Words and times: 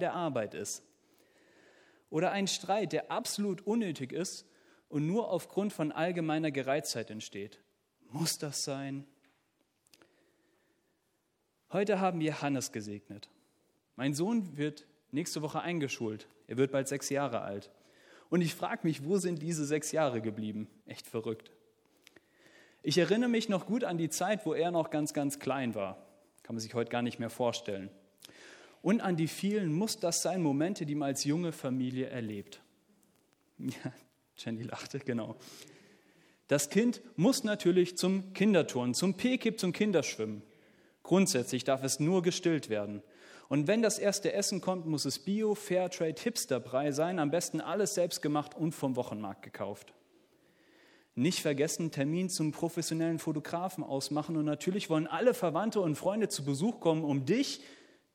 der 0.00 0.14
Arbeit 0.14 0.54
ist. 0.54 0.82
Oder 2.08 2.32
ein 2.32 2.46
Streit, 2.46 2.92
der 2.92 3.10
absolut 3.10 3.60
unnötig 3.66 4.12
ist 4.12 4.46
und 4.88 5.06
nur 5.06 5.30
aufgrund 5.30 5.72
von 5.72 5.92
allgemeiner 5.92 6.50
Gereiztheit 6.50 7.10
entsteht. 7.10 7.60
Muss 8.08 8.38
das 8.38 8.64
sein? 8.64 9.06
Heute 11.72 12.00
haben 12.00 12.20
wir 12.20 12.40
Hannes 12.40 12.72
gesegnet. 12.72 13.28
Mein 13.96 14.14
Sohn 14.14 14.56
wird 14.56 14.86
nächste 15.10 15.42
Woche 15.42 15.60
eingeschult. 15.60 16.26
Er 16.46 16.56
wird 16.56 16.72
bald 16.72 16.88
sechs 16.88 17.10
Jahre 17.10 17.42
alt. 17.42 17.70
Und 18.30 18.40
ich 18.40 18.54
frage 18.54 18.80
mich, 18.84 19.04
wo 19.04 19.18
sind 19.18 19.42
diese 19.42 19.66
sechs 19.66 19.92
Jahre 19.92 20.22
geblieben? 20.22 20.68
Echt 20.86 21.06
verrückt. 21.06 21.50
Ich 22.82 22.96
erinnere 22.96 23.28
mich 23.28 23.50
noch 23.50 23.66
gut 23.66 23.84
an 23.84 23.98
die 23.98 24.08
Zeit, 24.08 24.44
wo 24.46 24.54
er 24.54 24.70
noch 24.70 24.90
ganz, 24.90 25.12
ganz 25.12 25.38
klein 25.38 25.74
war. 25.74 25.96
Kann 26.42 26.56
man 26.56 26.60
sich 26.60 26.74
heute 26.74 26.90
gar 26.90 27.02
nicht 27.02 27.18
mehr 27.18 27.30
vorstellen. 27.30 27.90
Und 28.82 29.00
an 29.00 29.16
die 29.16 29.28
vielen 29.28 29.72
muss 29.72 29.98
das 29.98 30.22
sein 30.22 30.42
Momente, 30.42 30.84
die 30.84 30.96
man 30.96 31.08
als 31.08 31.24
junge 31.24 31.52
Familie 31.52 32.08
erlebt. 32.08 32.60
Ja, 33.58 33.92
Jenny 34.36 34.64
lachte, 34.64 34.98
genau. 34.98 35.36
Das 36.48 36.68
Kind 36.68 37.00
muss 37.14 37.44
natürlich 37.44 37.96
zum 37.96 38.32
Kinderturnen, 38.32 38.92
zum 38.92 39.14
P-Kip, 39.14 39.60
zum 39.60 39.72
Kinderschwimmen. 39.72 40.42
Grundsätzlich 41.04 41.62
darf 41.62 41.84
es 41.84 42.00
nur 42.00 42.22
gestillt 42.22 42.68
werden. 42.68 43.02
Und 43.48 43.68
wenn 43.68 43.82
das 43.82 43.98
erste 43.98 44.32
Essen 44.32 44.60
kommt, 44.60 44.86
muss 44.86 45.04
es 45.04 45.18
Bio, 45.18 45.54
Fairtrade, 45.54 46.20
Hipsterbrei 46.20 46.90
sein, 46.90 47.18
am 47.18 47.30
besten 47.30 47.60
alles 47.60 47.94
selbst 47.94 48.20
gemacht 48.20 48.56
und 48.56 48.72
vom 48.72 48.96
Wochenmarkt 48.96 49.42
gekauft. 49.42 49.92
Nicht 51.14 51.40
vergessen, 51.40 51.90
Termin 51.90 52.30
zum 52.30 52.52
professionellen 52.52 53.18
Fotografen 53.18 53.84
ausmachen 53.84 54.36
und 54.36 54.46
natürlich 54.46 54.88
wollen 54.88 55.06
alle 55.06 55.34
Verwandte 55.34 55.80
und 55.80 55.96
Freunde 55.96 56.28
zu 56.28 56.44
Besuch 56.44 56.80
kommen, 56.80 57.04
um 57.04 57.26
dich, 57.26 57.60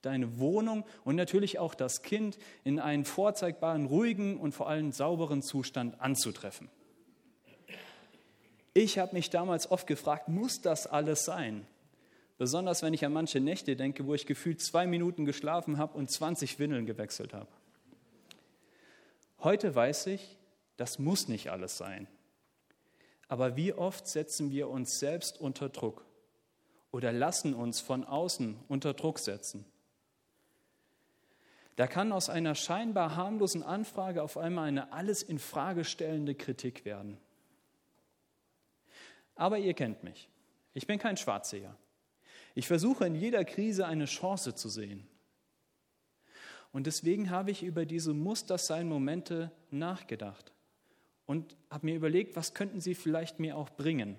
deine 0.02 0.40
Wohnung 0.40 0.86
und 1.04 1.16
natürlich 1.16 1.60
auch 1.60 1.76
das 1.76 2.02
Kind 2.02 2.38
in 2.64 2.80
einen 2.80 3.06
vorzeigbaren, 3.06 3.86
ruhigen 3.86 4.38
und 4.38 4.54
vor 4.54 4.70
allem 4.70 4.92
sauberen 4.92 5.42
Zustand 5.42 6.00
anzutreffen. 6.00 6.70
Ich 8.74 9.00
habe 9.00 9.16
mich 9.16 9.30
damals 9.30 9.72
oft 9.72 9.88
gefragt, 9.88 10.28
muss 10.28 10.62
das 10.62 10.86
alles 10.86 11.26
sein? 11.26 11.66
Besonders 12.38 12.84
wenn 12.84 12.94
ich 12.94 13.04
an 13.04 13.14
manche 13.14 13.40
Nächte 13.40 13.76
denke, 13.76 14.06
wo 14.06 14.14
ich 14.14 14.28
gefühlt 14.28 14.62
zwei 14.62 14.86
Minuten 14.86 15.26
geschlafen 15.26 15.80
habe 15.80 15.98
und 15.98 16.12
20 16.12 16.60
Windeln 16.60 16.86
gewechselt 16.86 17.34
habe. 17.34 17.50
Heute 19.40 19.74
weiß 19.74 20.08
ich, 20.08 20.38
das 20.78 21.00
muss 21.00 21.28
nicht 21.28 21.50
alles 21.50 21.78
sein. 21.78 22.08
Aber 23.28 23.56
wie 23.56 23.74
oft 23.74 24.08
setzen 24.08 24.52
wir 24.52 24.70
uns 24.70 25.00
selbst 25.00 25.42
unter 25.42 25.70
Druck 25.70 26.06
oder 26.92 27.12
lassen 27.12 27.54
uns 27.54 27.82
von 27.82 28.04
außen 28.04 28.58
unter 28.68 28.94
Druck 28.94 29.20
setzen? 29.20 29.66
Da 31.78 31.86
kann 31.86 32.12
aus 32.12 32.28
einer 32.30 32.56
scheinbar 32.56 33.16
harmlosen 33.16 33.62
Anfrage 33.62 34.24
auf 34.24 34.36
einmal 34.36 34.68
eine 34.68 34.92
alles 34.92 35.22
in 35.22 35.38
Frage 35.38 35.86
stellende 35.86 36.34
Kritik 36.34 36.86
werden. 36.86 37.20
Aber 39.36 39.60
ihr 39.60 39.76
kennt 39.76 40.04
mich. 40.04 40.28
Ich 40.74 40.88
bin 40.88 40.98
kein 40.98 41.18
Schwarzseher. 41.18 41.78
Ich 42.56 42.68
versuche 42.68 43.06
in 43.06 43.14
jeder 43.14 43.46
Krise 43.46 43.86
eine 43.86 44.06
Chance 44.06 44.56
zu 44.56 44.70
sehen. 44.70 45.08
Und 46.72 46.88
deswegen 46.88 47.30
habe 47.30 47.52
ich 47.52 47.62
über 47.62 47.86
diese 47.86 48.16
Muss 48.16 48.48
das 48.48 48.66
sein 48.66 48.88
Momente 48.88 49.52
nachgedacht 49.70 50.52
und 51.28 51.56
habe 51.70 51.86
mir 51.86 51.96
überlegt, 51.96 52.36
was 52.36 52.56
könnten 52.56 52.82
sie 52.82 52.96
vielleicht 52.96 53.40
mir 53.40 53.56
auch 53.56 53.70
bringen. 53.70 54.18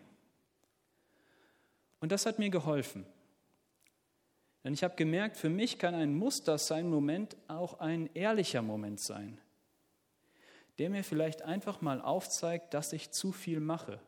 Und 1.98 2.12
das 2.12 2.25
hat 2.25 2.39
mir 2.39 2.51
geholfen. 2.51 3.05
Denn 4.69 4.74
ich 4.74 4.84
habe 4.84 4.97
gemerkt, 4.97 5.38
für 5.38 5.48
mich 5.48 5.78
kann 5.78 5.94
ein 5.94 6.22
das 6.44 6.66
sein 6.66 6.91
Moment 6.91 7.38
auch 7.48 7.80
ein 7.80 8.11
ehrlicher 8.12 8.61
Moment 8.61 9.00
sein, 9.00 9.41
der 10.77 10.91
mir 10.91 11.02
vielleicht 11.02 11.41
einfach 11.41 11.80
mal 11.80 12.02
aufzeigt, 12.02 12.74
dass 12.74 12.92
ich 12.92 13.11
zu 13.11 13.33
viel 13.33 13.61
mache, 13.61 13.98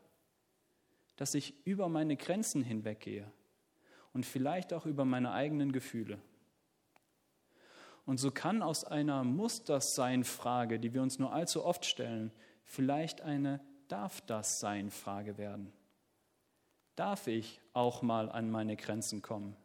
dass 1.15 1.33
ich 1.33 1.55
über 1.65 1.89
meine 1.89 2.15
Grenzen 2.15 2.61
hinweggehe 2.61 3.25
und 4.13 4.23
vielleicht 4.23 4.71
auch 4.71 4.85
über 4.85 5.03
meine 5.03 5.31
eigenen 5.31 5.71
Gefühle. 5.71 6.19
Und 8.05 8.19
so 8.19 8.29
kann 8.29 8.61
aus 8.61 8.83
einer 8.83 9.23
Muss 9.23 9.63
das 9.63 9.95
sein 9.95 10.23
Frage, 10.23 10.79
die 10.79 10.93
wir 10.93 11.01
uns 11.01 11.17
nur 11.17 11.33
allzu 11.33 11.65
oft 11.65 11.85
stellen, 11.85 12.31
vielleicht 12.65 13.21
eine 13.21 13.61
Darf 13.87 14.21
das 14.21 14.59
sein 14.59 14.91
Frage 14.91 15.39
werden. 15.39 15.73
Darf 16.95 17.25
ich 17.25 17.59
auch 17.73 18.03
mal 18.03 18.29
an 18.29 18.51
meine 18.51 18.75
Grenzen 18.75 19.23
kommen? 19.23 19.57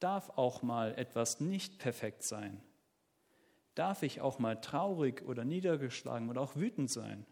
Darf 0.00 0.30
auch 0.30 0.62
mal 0.62 0.94
etwas 0.96 1.40
nicht 1.40 1.78
perfekt 1.78 2.22
sein? 2.22 2.60
Darf 3.74 4.02
ich 4.02 4.20
auch 4.20 4.38
mal 4.38 4.60
traurig 4.60 5.22
oder 5.26 5.44
niedergeschlagen 5.44 6.28
oder 6.30 6.40
auch 6.40 6.56
wütend 6.56 6.90
sein? 6.90 7.26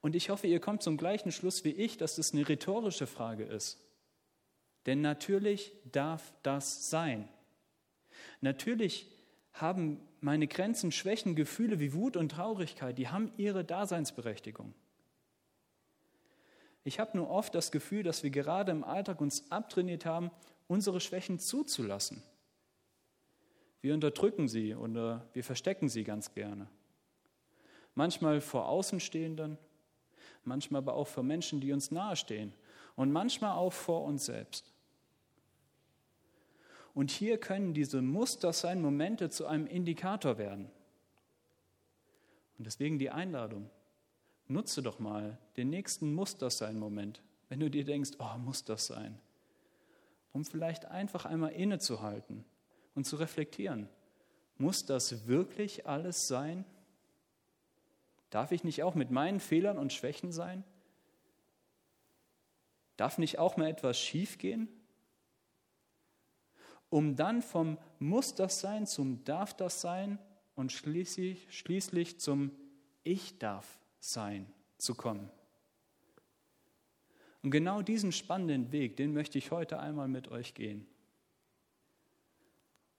Und 0.00 0.16
ich 0.16 0.30
hoffe, 0.30 0.46
ihr 0.46 0.60
kommt 0.60 0.82
zum 0.82 0.96
gleichen 0.96 1.30
Schluss 1.30 1.64
wie 1.64 1.72
ich, 1.72 1.98
dass 1.98 2.16
das 2.16 2.32
eine 2.32 2.48
rhetorische 2.48 3.06
Frage 3.06 3.44
ist. 3.44 3.78
Denn 4.86 5.02
natürlich 5.02 5.72
darf 5.90 6.32
das 6.42 6.88
sein. 6.88 7.28
Natürlich 8.40 9.06
haben 9.52 10.00
meine 10.20 10.46
Grenzen, 10.46 10.92
Schwächen, 10.92 11.34
Gefühle 11.34 11.80
wie 11.80 11.92
Wut 11.92 12.16
und 12.16 12.30
Traurigkeit, 12.30 12.96
die 12.96 13.08
haben 13.08 13.32
ihre 13.36 13.64
Daseinsberechtigung. 13.64 14.74
Ich 16.90 16.98
habe 16.98 17.16
nur 17.16 17.30
oft 17.30 17.54
das 17.54 17.70
Gefühl, 17.70 18.02
dass 18.02 18.24
wir 18.24 18.30
gerade 18.30 18.72
im 18.72 18.82
Alltag 18.82 19.20
uns 19.20 19.48
abtrainiert 19.48 20.04
haben, 20.06 20.32
unsere 20.66 20.98
Schwächen 20.98 21.38
zuzulassen. 21.38 22.20
Wir 23.80 23.94
unterdrücken 23.94 24.48
sie 24.48 24.74
oder 24.74 25.24
wir 25.32 25.44
verstecken 25.44 25.88
sie 25.88 26.02
ganz 26.02 26.34
gerne. 26.34 26.66
Manchmal 27.94 28.40
vor 28.40 28.68
Außenstehenden, 28.68 29.56
manchmal 30.42 30.80
aber 30.80 30.94
auch 30.94 31.06
vor 31.06 31.22
Menschen, 31.22 31.60
die 31.60 31.72
uns 31.72 31.92
nahestehen 31.92 32.54
und 32.96 33.12
manchmal 33.12 33.52
auch 33.52 33.72
vor 33.72 34.02
uns 34.02 34.24
selbst. 34.24 34.74
Und 36.92 37.12
hier 37.12 37.38
können 37.38 37.72
diese 37.72 38.02
Muster 38.02 38.52
sein 38.52 38.82
Momente 38.82 39.30
zu 39.30 39.46
einem 39.46 39.68
Indikator 39.68 40.38
werden. 40.38 40.68
Und 42.58 42.66
deswegen 42.66 42.98
die 42.98 43.10
Einladung. 43.10 43.70
Nutze 44.50 44.82
doch 44.82 44.98
mal 44.98 45.38
den 45.56 45.70
nächsten 45.70 46.12
Muster 46.12 46.50
sein 46.50 46.76
Moment, 46.76 47.22
wenn 47.48 47.60
du 47.60 47.70
dir 47.70 47.84
denkst, 47.84 48.10
oh, 48.18 48.36
muss 48.38 48.64
das 48.64 48.84
sein? 48.88 49.16
Um 50.32 50.44
vielleicht 50.44 50.86
einfach 50.86 51.24
einmal 51.24 51.52
innezuhalten 51.52 52.44
und 52.96 53.04
zu 53.04 53.14
reflektieren. 53.14 53.88
Muss 54.58 54.84
das 54.84 55.28
wirklich 55.28 55.86
alles 55.86 56.26
sein? 56.26 56.64
Darf 58.30 58.50
ich 58.50 58.64
nicht 58.64 58.82
auch 58.82 58.96
mit 58.96 59.12
meinen 59.12 59.38
Fehlern 59.38 59.78
und 59.78 59.92
Schwächen 59.92 60.32
sein? 60.32 60.64
Darf 62.96 63.18
nicht 63.18 63.38
auch 63.38 63.56
mal 63.56 63.68
etwas 63.68 64.00
schiefgehen? 64.00 64.68
Um 66.88 67.14
dann 67.14 67.40
vom 67.40 67.78
Muss 68.00 68.34
das 68.34 68.60
sein 68.60 68.88
zum 68.88 69.22
Darf 69.22 69.54
das 69.54 69.80
sein 69.80 70.18
und 70.56 70.72
schließlich, 70.72 71.56
schließlich 71.56 72.18
zum 72.18 72.50
Ich 73.04 73.38
darf 73.38 73.80
sein 74.00 74.52
zu 74.78 74.94
kommen. 74.94 75.30
Und 77.42 77.50
genau 77.52 77.80
diesen 77.80 78.12
spannenden 78.12 78.72
Weg, 78.72 78.96
den 78.96 79.14
möchte 79.14 79.38
ich 79.38 79.50
heute 79.50 79.78
einmal 79.78 80.08
mit 80.08 80.28
euch 80.28 80.54
gehen. 80.54 80.86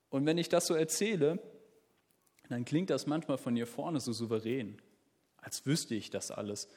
Und 0.09 0.25
wenn 0.25 0.38
ich 0.38 0.50
das 0.50 0.67
so 0.67 0.73
erzähle, 0.73 1.39
dann 2.50 2.66
klingt 2.66 2.89
das 2.89 3.06
manchmal 3.06 3.38
von 3.38 3.56
hier 3.56 3.67
vorne 3.67 4.00
so 4.00 4.13
souverän 4.13 4.81
als 5.41 5.66
wüsste 5.66 5.95
ich 5.95 6.09
das 6.09 6.31
alles 6.31 6.69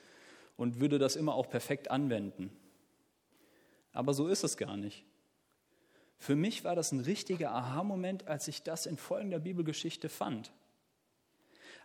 und 0.56 0.80
würde 0.80 0.98
das 0.98 1.16
immer 1.16 1.34
auch 1.34 1.48
perfekt 1.48 1.90
anwenden. 1.90 2.50
Aber 3.92 4.14
so 4.14 4.26
ist 4.26 4.42
es 4.42 4.56
gar 4.56 4.76
nicht. 4.76 5.04
Für 6.16 6.34
mich 6.34 6.64
war 6.64 6.74
das 6.74 6.90
ein 6.92 7.00
richtiger 7.00 7.52
Aha-Moment, 7.52 8.26
als 8.26 8.48
ich 8.48 8.62
das 8.62 8.86
in 8.86 8.96
folgender 8.96 9.38
Bibelgeschichte 9.38 10.08
fand. 10.08 10.52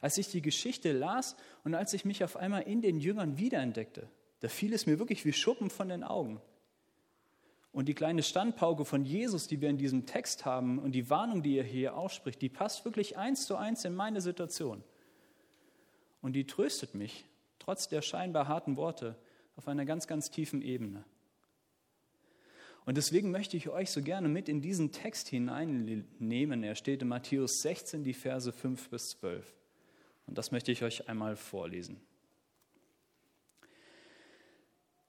Als 0.01 0.17
ich 0.17 0.29
die 0.29 0.41
Geschichte 0.41 0.91
las 0.91 1.35
und 1.63 1.75
als 1.75 1.93
ich 1.93 2.05
mich 2.05 2.23
auf 2.23 2.37
einmal 2.37 2.63
in 2.63 2.81
den 2.81 2.99
Jüngern 2.99 3.37
wiederentdeckte, 3.37 4.09
da 4.39 4.47
fiel 4.47 4.73
es 4.73 4.85
mir 4.85 4.99
wirklich 4.99 5.25
wie 5.25 5.33
Schuppen 5.33 5.69
von 5.69 5.89
den 5.89 6.03
Augen. 6.03 6.41
Und 7.71 7.87
die 7.87 7.93
kleine 7.93 8.23
Standpauke 8.23 8.83
von 8.83 9.05
Jesus, 9.05 9.47
die 9.47 9.61
wir 9.61 9.69
in 9.69 9.77
diesem 9.77 10.05
Text 10.05 10.45
haben 10.45 10.79
und 10.79 10.93
die 10.93 11.09
Warnung, 11.09 11.43
die 11.43 11.57
er 11.57 11.63
hier 11.63 11.95
ausspricht, 11.95 12.41
die 12.41 12.49
passt 12.49 12.83
wirklich 12.83 13.17
eins 13.17 13.45
zu 13.45 13.57
eins 13.57 13.85
in 13.85 13.93
meine 13.93 14.21
Situation. 14.21 14.83
Und 16.21 16.33
die 16.33 16.47
tröstet 16.47 16.95
mich, 16.95 17.25
trotz 17.59 17.87
der 17.87 18.01
scheinbar 18.01 18.47
harten 18.47 18.75
Worte, 18.75 19.15
auf 19.55 19.67
einer 19.67 19.85
ganz, 19.85 20.07
ganz 20.07 20.31
tiefen 20.31 20.61
Ebene. 20.61 21.03
Und 22.85 22.97
deswegen 22.97 23.29
möchte 23.29 23.55
ich 23.55 23.69
euch 23.69 23.91
so 23.91 24.01
gerne 24.01 24.29
mit 24.29 24.49
in 24.49 24.61
diesen 24.61 24.91
Text 24.91 25.27
hineinnehmen. 25.27 26.63
Er 26.63 26.75
steht 26.75 27.03
in 27.03 27.09
Matthäus 27.09 27.61
16, 27.61 28.03
die 28.03 28.13
Verse 28.13 28.51
5 28.51 28.89
bis 28.89 29.11
12. 29.11 29.58
Und 30.29 30.37
das 30.37 30.51
möchte 30.51 30.71
ich 30.71 30.83
euch 30.83 31.09
einmal 31.09 31.35
vorlesen. 31.35 31.99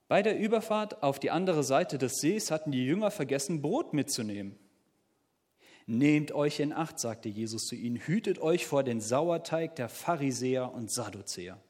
Bei 0.08 0.22
der 0.22 0.38
Überfahrt 0.38 1.02
auf 1.02 1.20
die 1.20 1.30
andere 1.30 1.62
Seite 1.62 1.98
des 1.98 2.20
Sees 2.20 2.50
hatten 2.50 2.72
die 2.72 2.86
Jünger 2.86 3.10
vergessen, 3.10 3.60
Brot 3.60 3.92
mitzunehmen. 3.92 4.58
Nehmt 5.84 6.32
euch 6.32 6.58
in 6.58 6.72
Acht, 6.72 6.98
sagte 6.98 7.28
Jesus 7.28 7.66
zu 7.66 7.74
ihnen, 7.74 7.96
hütet 7.96 8.38
euch 8.38 8.66
vor 8.66 8.82
den 8.82 9.02
Sauerteig 9.02 9.76
der 9.76 9.90
Pharisäer 9.90 10.72
und 10.72 10.90
Sadduzäer. 10.90 11.60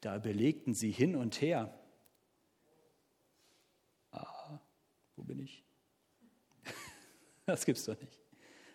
Da 0.00 0.16
überlegten 0.16 0.72
sie 0.72 0.90
hin 0.90 1.14
und 1.14 1.42
her. 1.42 1.78
Ah, 4.12 4.60
wo 5.14 5.24
bin 5.24 5.40
ich? 5.40 5.62
Das 7.44 7.66
gibt's 7.66 7.84
doch 7.84 8.00
nicht. 8.00 8.18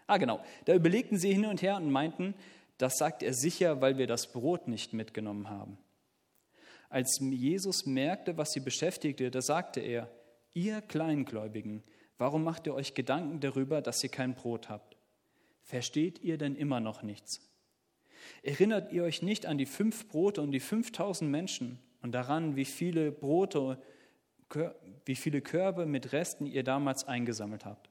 Ah, 0.05 0.17
genau. 0.17 0.43
Da 0.65 0.75
überlegten 0.75 1.17
sie 1.17 1.33
hin 1.33 1.45
und 1.45 1.61
her 1.61 1.77
und 1.77 1.89
meinten, 1.89 2.35
das 2.81 2.97
sagt 2.97 3.21
er 3.21 3.33
sicher, 3.33 3.79
weil 3.79 3.99
wir 3.99 4.07
das 4.07 4.31
Brot 4.31 4.67
nicht 4.67 4.93
mitgenommen 4.93 5.49
haben. 5.49 5.77
Als 6.89 7.19
Jesus 7.21 7.85
merkte, 7.85 8.37
was 8.37 8.53
sie 8.53 8.59
beschäftigte, 8.59 9.29
da 9.29 9.41
sagte 9.41 9.81
er, 9.81 10.09
ihr 10.53 10.81
Kleingläubigen, 10.81 11.83
warum 12.17 12.43
macht 12.43 12.65
ihr 12.65 12.73
euch 12.73 12.95
Gedanken 12.95 13.39
darüber, 13.39 13.81
dass 13.81 14.03
ihr 14.03 14.09
kein 14.09 14.33
Brot 14.33 14.67
habt? 14.67 14.97
Versteht 15.61 16.19
ihr 16.23 16.39
denn 16.39 16.55
immer 16.55 16.79
noch 16.79 17.03
nichts? 17.03 17.47
Erinnert 18.41 18.91
ihr 18.91 19.03
euch 19.03 19.21
nicht 19.21 19.45
an 19.45 19.59
die 19.59 19.67
fünf 19.67 20.07
Brote 20.07 20.41
und 20.41 20.51
die 20.51 20.59
5000 20.59 21.29
Menschen 21.29 21.79
und 22.01 22.13
daran, 22.13 22.55
wie 22.55 22.65
viele 22.65 23.11
Brote, 23.11 23.79
wie 25.05 25.15
viele 25.15 25.41
Körbe 25.41 25.85
mit 25.85 26.13
Resten 26.13 26.47
ihr 26.47 26.63
damals 26.63 27.03
eingesammelt 27.03 27.63
habt? 27.63 27.90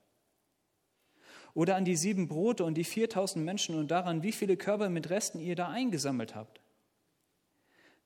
Oder 1.55 1.77
an 1.77 1.85
die 1.85 1.97
sieben 1.97 2.29
Brote 2.29 2.65
und 2.65 2.75
die 2.75 2.85
4000 2.85 3.45
Menschen 3.45 3.75
und 3.75 3.91
daran, 3.91 4.23
wie 4.23 4.33
viele 4.33 4.57
Körbe 4.57 4.89
mit 4.89 5.11
Resten 5.11 5.41
ihr 5.41 5.57
da 5.57 5.69
eingesammelt 5.69 6.35
habt? 6.35 6.61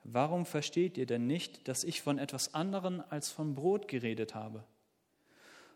Warum 0.04 0.44
versteht 0.44 0.98
ihr 0.98 1.06
denn 1.06 1.26
nicht, 1.26 1.66
dass 1.66 1.82
ich 1.82 2.02
von 2.02 2.18
etwas 2.18 2.54
anderem 2.54 3.02
als 3.08 3.30
von 3.30 3.54
Brot 3.54 3.88
geredet 3.88 4.34
habe? 4.34 4.64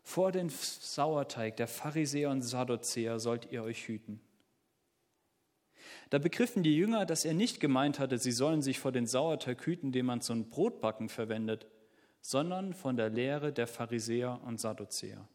Vor 0.02 0.32
den 0.32 0.48
Sauerteig 0.50 1.56
der 1.56 1.68
Pharisäer 1.68 2.30
und 2.30 2.42
Sadduzäer 2.42 3.20
sollt 3.20 3.50
ihr 3.50 3.62
euch 3.62 3.88
hüten. 3.88 4.20
Da 6.10 6.18
begriffen 6.18 6.62
die 6.62 6.76
Jünger, 6.76 7.04
dass 7.04 7.24
er 7.24 7.34
nicht 7.34 7.60
gemeint 7.60 7.98
hatte, 7.98 8.18
sie 8.18 8.32
sollen 8.32 8.62
sich 8.62 8.78
vor 8.78 8.92
den 8.92 9.06
Sauerteig 9.06 9.64
hüten, 9.66 9.92
den 9.92 10.06
man 10.06 10.20
zum 10.20 10.48
Brotbacken 10.48 11.08
verwendet, 11.08 11.66
sondern 12.20 12.72
von 12.72 12.96
der 12.96 13.10
Lehre 13.10 13.52
der 13.52 13.66
Pharisäer 13.66 14.40
und 14.44 14.60
Sadduzäer. 14.60 15.28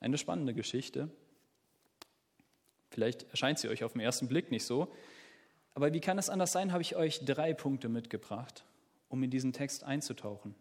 Eine 0.00 0.18
spannende 0.18 0.54
Geschichte. 0.54 1.10
Vielleicht 2.90 3.22
erscheint 3.30 3.58
sie 3.58 3.68
euch 3.68 3.84
auf 3.84 3.92
den 3.92 4.00
ersten 4.00 4.26
Blick 4.26 4.50
nicht 4.50 4.64
so, 4.64 4.92
aber 5.74 5.92
wie 5.92 6.00
kann 6.00 6.18
es 6.18 6.28
anders 6.28 6.52
sein, 6.52 6.72
habe 6.72 6.82
ich 6.82 6.96
euch 6.96 7.24
drei 7.24 7.54
Punkte 7.54 7.88
mitgebracht, 7.88 8.64
um 9.08 9.22
in 9.22 9.30
diesen 9.30 9.52
Text 9.52 9.84
einzutauchen. 9.84 10.54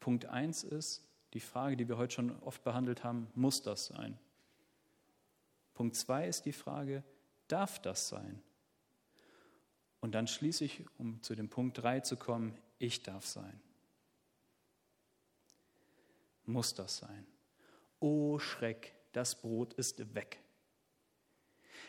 Punkt 0.00 0.26
1 0.26 0.64
ist 0.64 1.02
die 1.32 1.40
Frage, 1.40 1.76
die 1.76 1.88
wir 1.88 1.96
heute 1.96 2.14
schon 2.14 2.38
oft 2.42 2.62
behandelt 2.62 3.04
haben, 3.04 3.28
muss 3.34 3.62
das 3.62 3.86
sein? 3.86 4.18
Punkt 5.74 5.96
2 5.96 6.28
ist 6.28 6.44
die 6.44 6.52
Frage, 6.52 7.02
darf 7.46 7.80
das 7.80 8.08
sein? 8.08 8.42
Und 10.00 10.14
dann 10.14 10.26
schließe 10.26 10.64
ich, 10.64 10.84
um 10.98 11.22
zu 11.22 11.34
dem 11.34 11.48
Punkt 11.48 11.78
3 11.78 12.00
zu 12.00 12.16
kommen, 12.16 12.56
ich 12.78 13.02
darf 13.02 13.26
sein. 13.26 13.60
Muss 16.44 16.74
das 16.74 16.98
sein? 16.98 17.26
Oh 18.00 18.38
Schreck, 18.38 18.94
das 19.12 19.40
Brot 19.40 19.74
ist 19.74 20.14
weg. 20.14 20.40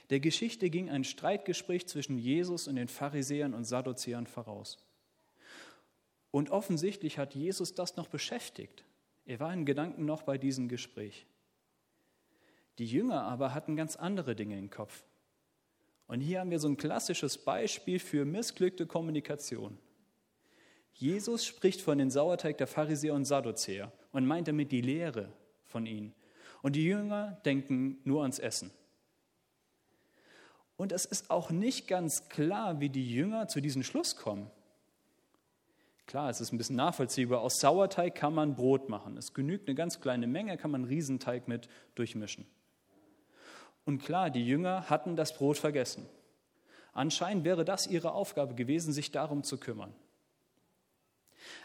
Der 0.10 0.20
Geschichte 0.20 0.70
ging 0.70 0.90
ein 0.90 1.04
Streitgespräch 1.04 1.88
zwischen 1.88 2.18
Jesus 2.18 2.68
und 2.68 2.76
den 2.76 2.88
Pharisäern 2.88 3.54
und 3.54 3.66
Sadduzäern 3.66 4.26
voraus. 4.26 4.78
Und 6.32 6.50
offensichtlich 6.50 7.18
hat 7.18 7.36
Jesus 7.36 7.74
das 7.74 7.96
noch 7.96 8.08
beschäftigt. 8.08 8.84
Er 9.26 9.40
war 9.40 9.54
in 9.54 9.66
Gedanken 9.66 10.06
noch 10.06 10.24
bei 10.24 10.38
diesem 10.38 10.68
Gespräch. 10.68 11.28
Die 12.80 12.86
Jünger 12.86 13.24
aber 13.24 13.54
hatten 13.54 13.76
ganz 13.76 13.96
andere 13.96 14.36
Dinge 14.36 14.58
im 14.58 14.70
Kopf. 14.70 15.04
Und 16.08 16.22
hier 16.22 16.40
haben 16.40 16.50
wir 16.50 16.60
so 16.60 16.68
ein 16.68 16.78
klassisches 16.78 17.38
Beispiel 17.38 18.00
für 18.00 18.26
missglückte 18.26 18.88
Kommunikation. 18.88 19.78
Jesus 20.94 21.46
spricht 21.46 21.82
von 21.82 22.00
den 22.00 22.10
Sauerteig 22.10 22.58
der 22.58 22.68
Pharisäer 22.68 23.14
und 23.14 23.26
Sadduzäer 23.26 23.92
und 24.12 24.26
meint 24.26 24.48
damit 24.48 24.72
die 24.72 24.82
Lehre 24.82 25.32
von 25.70 25.86
ihnen. 25.86 26.14
Und 26.62 26.76
die 26.76 26.84
Jünger 26.84 27.40
denken 27.46 28.00
nur 28.04 28.22
ans 28.24 28.40
Essen. 28.40 28.72
Und 30.76 30.92
es 30.92 31.06
ist 31.06 31.30
auch 31.30 31.50
nicht 31.50 31.88
ganz 31.88 32.30
klar, 32.30 32.80
wie 32.80 32.90
die 32.90 33.10
Jünger 33.10 33.48
zu 33.48 33.62
diesem 33.62 33.84
Schluss 33.84 34.16
kommen. 34.16 34.50
Klar, 36.06 36.30
es 36.30 36.42
ist 36.42 36.52
ein 36.52 36.58
bisschen 36.58 36.78
nachvollziehbar. 36.78 37.42
Aus 37.42 37.60
Sauerteig 37.60 38.16
kann 38.16 38.34
man 38.34 38.56
Brot 38.56 38.90
machen. 38.90 39.16
Es 39.18 39.34
genügt 39.34 39.68
eine 39.68 39.76
ganz 39.76 40.02
kleine 40.02 40.26
Menge, 40.26 40.58
kann 40.58 40.72
man 40.72 40.86
Riesenteig 40.86 41.48
mit 41.48 41.70
durchmischen. 41.96 42.48
Und 43.86 44.04
klar, 44.04 44.30
die 44.30 44.46
Jünger 44.46 44.90
hatten 44.90 45.16
das 45.16 45.36
Brot 45.36 45.58
vergessen. 45.58 46.08
Anscheinend 46.94 47.44
wäre 47.44 47.64
das 47.64 47.86
ihre 47.86 48.14
Aufgabe 48.14 48.56
gewesen, 48.56 48.94
sich 48.94 49.12
darum 49.12 49.44
zu 49.44 49.58
kümmern. 49.58 49.94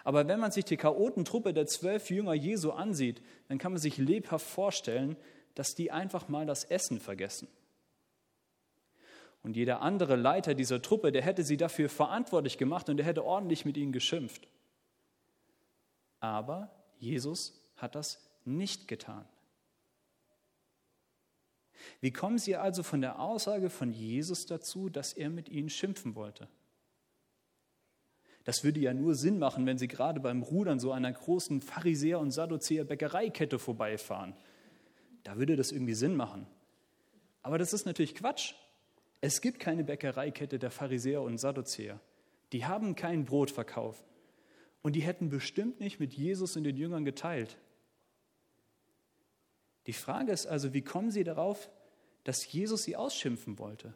Aber 0.04 0.28
wenn 0.28 0.38
man 0.38 0.52
sich 0.52 0.66
die 0.66 0.76
Chaotentruppe 0.76 1.54
der 1.54 1.66
zwölf 1.66 2.10
Jünger 2.10 2.34
Jesu 2.34 2.70
ansieht, 2.70 3.22
dann 3.48 3.58
kann 3.58 3.72
man 3.72 3.80
sich 3.80 3.96
lebhaft 3.96 4.46
vorstellen, 4.46 5.16
dass 5.54 5.74
die 5.74 5.90
einfach 5.90 6.28
mal 6.28 6.46
das 6.46 6.64
Essen 6.64 7.00
vergessen. 7.00 7.48
Und 9.42 9.56
jeder 9.56 9.80
andere 9.82 10.16
Leiter 10.16 10.54
dieser 10.54 10.80
Truppe, 10.80 11.10
der 11.10 11.22
hätte 11.22 11.42
sie 11.42 11.56
dafür 11.56 11.88
verantwortlich 11.88 12.58
gemacht 12.58 12.88
und 12.88 12.98
der 12.98 13.06
hätte 13.06 13.24
ordentlich 13.24 13.64
mit 13.64 13.76
ihnen 13.76 13.92
geschimpft. 13.92 14.48
Aber 16.20 16.70
Jesus 16.98 17.52
hat 17.76 17.94
das 17.94 18.26
nicht 18.44 18.88
getan. 18.88 19.26
Wie 22.00 22.12
kommen 22.12 22.38
Sie 22.38 22.56
also 22.56 22.82
von 22.82 23.00
der 23.00 23.20
Aussage 23.20 23.68
von 23.68 23.92
Jesus 23.92 24.46
dazu, 24.46 24.88
dass 24.88 25.12
er 25.12 25.28
mit 25.28 25.48
ihnen 25.48 25.68
schimpfen 25.68 26.14
wollte? 26.14 26.48
Das 28.44 28.62
würde 28.62 28.80
ja 28.80 28.92
nur 28.92 29.14
Sinn 29.14 29.38
machen, 29.38 29.66
wenn 29.66 29.78
Sie 29.78 29.88
gerade 29.88 30.20
beim 30.20 30.42
Rudern 30.42 30.78
so 30.78 30.92
einer 30.92 31.12
großen 31.12 31.62
Pharisäer- 31.62 32.20
und 32.20 32.30
Sadduzäer 32.30 32.84
Bäckereikette 32.84 33.58
vorbeifahren. 33.58 34.34
Da 35.22 35.38
würde 35.38 35.56
das 35.56 35.72
irgendwie 35.72 35.94
Sinn 35.94 36.14
machen. 36.14 36.46
Aber 37.42 37.58
das 37.58 37.72
ist 37.72 37.86
natürlich 37.86 38.14
Quatsch. 38.14 38.54
Es 39.22 39.40
gibt 39.40 39.58
keine 39.58 39.84
Bäckereikette 39.84 40.58
der 40.58 40.70
Pharisäer 40.70 41.22
und 41.22 41.38
Sadduzäer. 41.38 41.98
Die 42.52 42.66
haben 42.66 42.94
kein 42.94 43.24
Brot 43.24 43.50
verkauft. 43.50 44.04
Und 44.82 44.94
die 44.94 45.02
hätten 45.02 45.30
bestimmt 45.30 45.80
nicht 45.80 45.98
mit 45.98 46.12
Jesus 46.12 46.56
und 46.56 46.64
den 46.64 46.76
Jüngern 46.76 47.06
geteilt. 47.06 47.56
Die 49.86 49.94
Frage 49.94 50.32
ist 50.32 50.46
also, 50.46 50.74
wie 50.74 50.82
kommen 50.82 51.10
sie 51.10 51.24
darauf, 51.24 51.70
dass 52.24 52.50
Jesus 52.52 52.84
sie 52.84 52.96
ausschimpfen 52.96 53.58
wollte? 53.58 53.94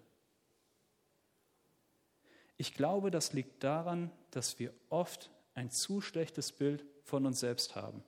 Ich 2.56 2.74
glaube, 2.74 3.10
das 3.10 3.32
liegt 3.32 3.62
daran, 3.62 4.10
dass 4.38 4.60
wir 4.60 4.72
oft 4.88 5.32
ein 5.54 5.68
zu 5.68 6.00
schlechtes 6.00 6.52
Bild 6.52 6.84
von 7.02 7.26
uns 7.26 7.40
selbst 7.40 7.74
haben. 7.74 8.04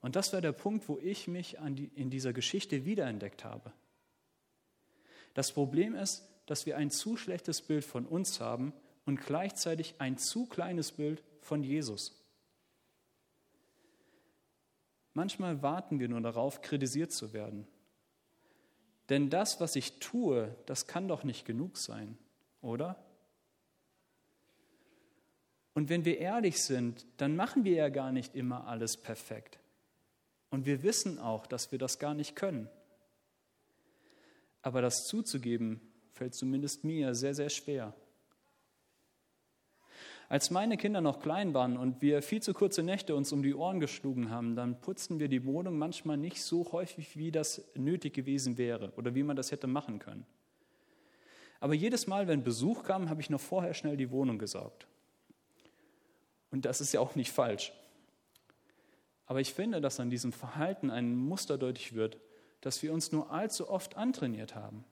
Und 0.00 0.16
das 0.16 0.32
war 0.32 0.40
der 0.40 0.50
Punkt, 0.50 0.88
wo 0.88 0.98
ich 0.98 1.28
mich 1.28 1.56
die, 1.70 1.88
in 1.94 2.10
dieser 2.10 2.32
Geschichte 2.32 2.84
wiederentdeckt 2.84 3.44
habe. 3.44 3.72
Das 5.34 5.52
Problem 5.52 5.94
ist, 5.94 6.28
dass 6.46 6.66
wir 6.66 6.76
ein 6.76 6.90
zu 6.90 7.16
schlechtes 7.16 7.62
Bild 7.62 7.84
von 7.84 8.06
uns 8.06 8.40
haben 8.40 8.72
und 9.06 9.20
gleichzeitig 9.20 9.94
ein 9.98 10.18
zu 10.18 10.46
kleines 10.46 10.90
Bild 10.90 11.22
von 11.40 11.62
Jesus. 11.62 12.20
Manchmal 15.12 15.62
warten 15.62 16.00
wir 16.00 16.08
nur 16.08 16.22
darauf, 16.22 16.60
kritisiert 16.60 17.12
zu 17.12 17.32
werden. 17.32 17.68
Denn 19.10 19.30
das, 19.30 19.60
was 19.60 19.76
ich 19.76 20.00
tue, 20.00 20.56
das 20.66 20.88
kann 20.88 21.06
doch 21.06 21.22
nicht 21.22 21.44
genug 21.44 21.76
sein, 21.76 22.18
oder? 22.62 23.03
Und 25.74 25.88
wenn 25.88 26.04
wir 26.04 26.18
ehrlich 26.18 26.62
sind, 26.62 27.04
dann 27.16 27.36
machen 27.36 27.64
wir 27.64 27.72
ja 27.74 27.88
gar 27.88 28.12
nicht 28.12 28.34
immer 28.36 28.66
alles 28.66 28.96
perfekt. 28.96 29.58
Und 30.50 30.66
wir 30.66 30.84
wissen 30.84 31.18
auch, 31.18 31.46
dass 31.46 31.72
wir 31.72 31.80
das 31.80 31.98
gar 31.98 32.14
nicht 32.14 32.36
können. 32.36 32.68
Aber 34.62 34.80
das 34.80 35.06
zuzugeben, 35.06 35.80
fällt 36.12 36.34
zumindest 36.34 36.84
mir 36.84 37.14
sehr, 37.14 37.34
sehr 37.34 37.50
schwer. 37.50 37.92
Als 40.28 40.50
meine 40.50 40.76
Kinder 40.76 41.00
noch 41.00 41.20
klein 41.20 41.52
waren 41.52 41.76
und 41.76 42.00
wir 42.00 42.22
viel 42.22 42.40
zu 42.40 42.54
kurze 42.54 42.82
Nächte 42.82 43.14
uns 43.14 43.32
um 43.32 43.42
die 43.42 43.54
Ohren 43.54 43.78
geschlagen 43.78 44.30
haben, 44.30 44.56
dann 44.56 44.80
putzten 44.80 45.18
wir 45.18 45.28
die 45.28 45.44
Wohnung 45.44 45.76
manchmal 45.76 46.16
nicht 46.16 46.42
so 46.42 46.72
häufig, 46.72 47.18
wie 47.18 47.30
das 47.30 47.62
nötig 47.74 48.14
gewesen 48.14 48.56
wäre 48.56 48.92
oder 48.96 49.14
wie 49.14 49.22
man 49.22 49.36
das 49.36 49.52
hätte 49.52 49.66
machen 49.66 49.98
können. 49.98 50.24
Aber 51.60 51.74
jedes 51.74 52.06
Mal, 52.06 52.26
wenn 52.26 52.42
Besuch 52.42 52.84
kam, 52.84 53.10
habe 53.10 53.20
ich 53.20 53.28
noch 53.28 53.40
vorher 53.40 53.74
schnell 53.74 53.96
die 53.96 54.10
Wohnung 54.10 54.38
gesaugt. 54.38 54.86
Und 56.54 56.66
das 56.66 56.80
ist 56.80 56.92
ja 56.92 57.00
auch 57.00 57.16
nicht 57.16 57.32
falsch. 57.32 57.72
Aber 59.26 59.40
ich 59.40 59.52
finde, 59.52 59.80
dass 59.80 59.98
an 59.98 60.08
diesem 60.08 60.32
Verhalten 60.32 60.88
ein 60.88 61.16
Muster 61.16 61.58
deutlich 61.58 61.94
wird, 61.94 62.16
das 62.60 62.80
wir 62.80 62.92
uns 62.92 63.10
nur 63.10 63.32
allzu 63.32 63.68
oft 63.68 63.96
antrainiert 63.96 64.54
haben. 64.54 64.84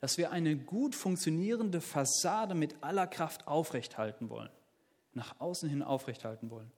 Dass 0.00 0.18
wir 0.18 0.30
eine 0.30 0.54
gut 0.58 0.94
funktionierende 0.94 1.80
Fassade 1.80 2.54
mit 2.54 2.74
aller 2.82 3.06
Kraft 3.06 3.48
aufrechthalten 3.48 4.28
wollen, 4.28 4.50
nach 5.14 5.40
außen 5.40 5.66
hin 5.70 5.82
aufrechthalten 5.82 6.50
wollen. 6.50 6.70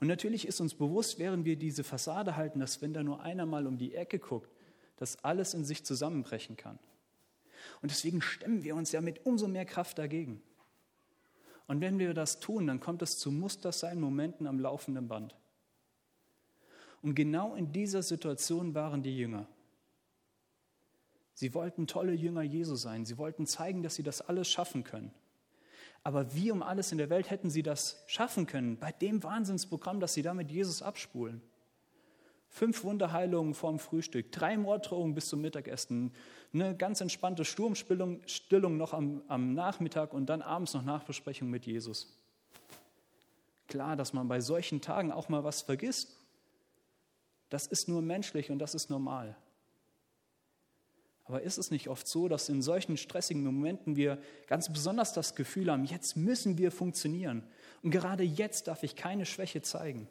Und 0.00 0.06
natürlich 0.06 0.48
ist 0.48 0.62
uns 0.62 0.72
bewusst, 0.72 1.18
während 1.18 1.44
wir 1.44 1.56
diese 1.56 1.84
Fassade 1.84 2.36
halten, 2.36 2.58
dass 2.58 2.80
wenn 2.80 2.94
da 2.94 3.02
nur 3.02 3.20
einer 3.20 3.44
mal 3.44 3.66
um 3.66 3.76
die 3.76 3.94
Ecke 3.94 4.18
guckt, 4.18 4.50
dass 4.96 5.22
alles 5.22 5.52
in 5.52 5.66
sich 5.66 5.84
zusammenbrechen 5.84 6.56
kann. 6.56 6.78
Und 7.82 7.90
deswegen 7.90 8.22
stemmen 8.22 8.64
wir 8.64 8.76
uns 8.76 8.92
ja 8.92 9.02
mit 9.02 9.26
umso 9.26 9.46
mehr 9.46 9.66
Kraft 9.66 9.98
dagegen. 9.98 10.42
Und 11.66 11.80
wenn 11.80 11.98
wir 11.98 12.14
das 12.14 12.40
tun, 12.40 12.66
dann 12.66 12.80
kommt 12.80 13.02
es 13.02 13.18
zu 13.18 13.32
Mustersein-Momenten 13.32 14.46
am 14.46 14.60
laufenden 14.60 15.08
Band. 15.08 15.34
Und 17.02 17.14
genau 17.14 17.54
in 17.54 17.72
dieser 17.72 18.02
Situation 18.02 18.74
waren 18.74 19.02
die 19.02 19.16
Jünger. 19.16 19.46
Sie 21.34 21.52
wollten 21.54 21.86
tolle 21.86 22.14
Jünger 22.14 22.42
Jesu 22.42 22.76
sein. 22.76 23.04
Sie 23.04 23.18
wollten 23.18 23.46
zeigen, 23.46 23.82
dass 23.82 23.94
sie 23.94 24.02
das 24.02 24.22
alles 24.22 24.48
schaffen 24.48 24.84
können. 24.84 25.12
Aber 26.02 26.34
wie 26.34 26.50
um 26.50 26.62
alles 26.62 26.92
in 26.92 26.98
der 26.98 27.10
Welt 27.10 27.30
hätten 27.30 27.50
sie 27.50 27.62
das 27.62 28.02
schaffen 28.06 28.46
können, 28.46 28.78
bei 28.78 28.92
dem 28.92 29.22
Wahnsinnsprogramm, 29.22 30.00
das 30.00 30.14
sie 30.14 30.22
da 30.22 30.34
mit 30.34 30.50
Jesus 30.50 30.80
abspulen? 30.80 31.42
Fünf 32.48 32.84
Wunderheilungen 32.84 33.54
vorm 33.54 33.78
Frühstück, 33.78 34.32
drei 34.32 34.56
Morddrohungen 34.56 35.14
bis 35.14 35.28
zum 35.28 35.40
Mittagessen, 35.40 36.12
eine 36.52 36.76
ganz 36.76 37.00
entspannte 37.00 37.44
Sturmstillung 37.44 38.76
noch 38.76 38.94
am, 38.94 39.22
am 39.28 39.52
Nachmittag 39.52 40.14
und 40.14 40.26
dann 40.26 40.42
abends 40.42 40.72
noch 40.72 40.84
Nachbesprechung 40.84 41.50
mit 41.50 41.66
Jesus. 41.66 42.16
Klar, 43.68 43.96
dass 43.96 44.12
man 44.12 44.28
bei 44.28 44.40
solchen 44.40 44.80
Tagen 44.80 45.12
auch 45.12 45.28
mal 45.28 45.44
was 45.44 45.62
vergisst. 45.62 46.16
Das 47.50 47.66
ist 47.66 47.88
nur 47.88 48.00
menschlich 48.00 48.50
und 48.50 48.58
das 48.58 48.74
ist 48.74 48.90
normal. 48.90 49.36
Aber 51.24 51.42
ist 51.42 51.58
es 51.58 51.72
nicht 51.72 51.88
oft 51.88 52.06
so, 52.06 52.28
dass 52.28 52.48
in 52.48 52.62
solchen 52.62 52.96
stressigen 52.96 53.42
Momenten 53.42 53.96
wir 53.96 54.18
ganz 54.46 54.72
besonders 54.72 55.12
das 55.12 55.34
Gefühl 55.34 55.70
haben, 55.70 55.84
jetzt 55.84 56.16
müssen 56.16 56.56
wir 56.56 56.70
funktionieren 56.70 57.42
und 57.82 57.90
gerade 57.90 58.22
jetzt 58.22 58.68
darf 58.68 58.84
ich 58.84 58.94
keine 58.94 59.26
Schwäche 59.26 59.60
zeigen? 59.60 60.08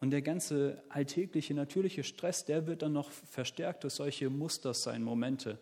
Und 0.00 0.10
der 0.10 0.22
ganze 0.22 0.82
alltägliche, 0.88 1.52
natürliche 1.52 2.04
Stress, 2.04 2.46
der 2.46 2.66
wird 2.66 2.82
dann 2.82 2.94
noch 2.94 3.10
verstärkt 3.10 3.84
durch 3.84 3.94
solche 3.94 4.30
Muster 4.30 4.72
sein, 4.72 5.02
Momente. 5.02 5.58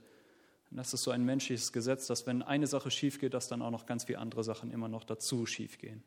Und 0.71 0.76
das 0.76 0.95
ist 0.95 1.02
so 1.02 1.11
ein 1.11 1.25
menschliches 1.25 1.73
Gesetz, 1.73 2.07
dass 2.07 2.26
wenn 2.26 2.42
eine 2.42 2.68
Sache 2.68 2.90
schief 2.90 3.18
geht, 3.18 3.35
dass 3.35 3.49
dann 3.49 3.62
auch 3.62 3.71
noch 3.71 3.87
ganz 3.87 4.04
viele 4.04 4.18
andere 4.18 4.45
Sachen 4.45 4.71
immer 4.71 4.88
noch 4.88 5.02
dazu 5.02 5.45
schief 5.45 5.78
gehen. 5.78 6.04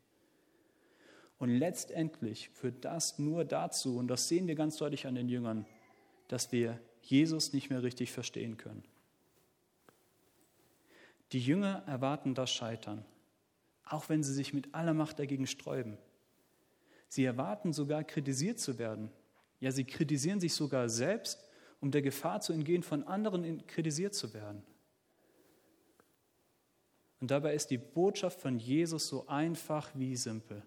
Und 1.39 1.49
letztendlich 1.49 2.49
führt 2.49 2.85
das 2.85 3.19
nur 3.19 3.43
dazu, 3.43 3.97
und 3.97 4.07
das 4.07 4.27
sehen 4.27 4.47
wir 4.47 4.55
ganz 4.55 4.77
deutlich 4.77 5.07
an 5.07 5.15
den 5.15 5.27
Jüngern, 5.27 5.65
dass 6.27 6.51
wir 6.51 6.79
Jesus 7.01 7.51
nicht 7.51 7.69
mehr 7.69 7.83
richtig 7.83 8.11
verstehen 8.11 8.57
können. 8.57 8.83
Die 11.31 11.39
Jünger 11.39 11.83
erwarten 11.87 12.35
das 12.35 12.51
Scheitern, 12.51 13.03
auch 13.83 14.07
wenn 14.07 14.23
sie 14.23 14.33
sich 14.33 14.53
mit 14.53 14.75
aller 14.75 14.93
Macht 14.93 15.17
dagegen 15.17 15.47
sträuben. 15.47 15.97
Sie 17.11 17.25
erwarten 17.25 17.73
sogar 17.73 18.05
kritisiert 18.05 18.57
zu 18.57 18.79
werden. 18.79 19.11
Ja, 19.59 19.69
sie 19.73 19.83
kritisieren 19.83 20.39
sich 20.39 20.53
sogar 20.53 20.87
selbst, 20.87 21.45
um 21.81 21.91
der 21.91 22.01
Gefahr 22.01 22.39
zu 22.39 22.53
entgehen, 22.53 22.83
von 22.83 23.03
anderen 23.03 23.67
kritisiert 23.67 24.15
zu 24.15 24.33
werden. 24.33 24.63
Und 27.19 27.29
dabei 27.29 27.53
ist 27.53 27.67
die 27.67 27.77
Botschaft 27.77 28.39
von 28.39 28.57
Jesus 28.57 29.09
so 29.09 29.27
einfach 29.27 29.91
wie 29.93 30.15
simpel. 30.15 30.63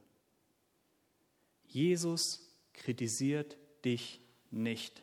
Jesus 1.65 2.55
kritisiert 2.75 3.57
dich 3.83 4.21
nicht. 4.51 5.03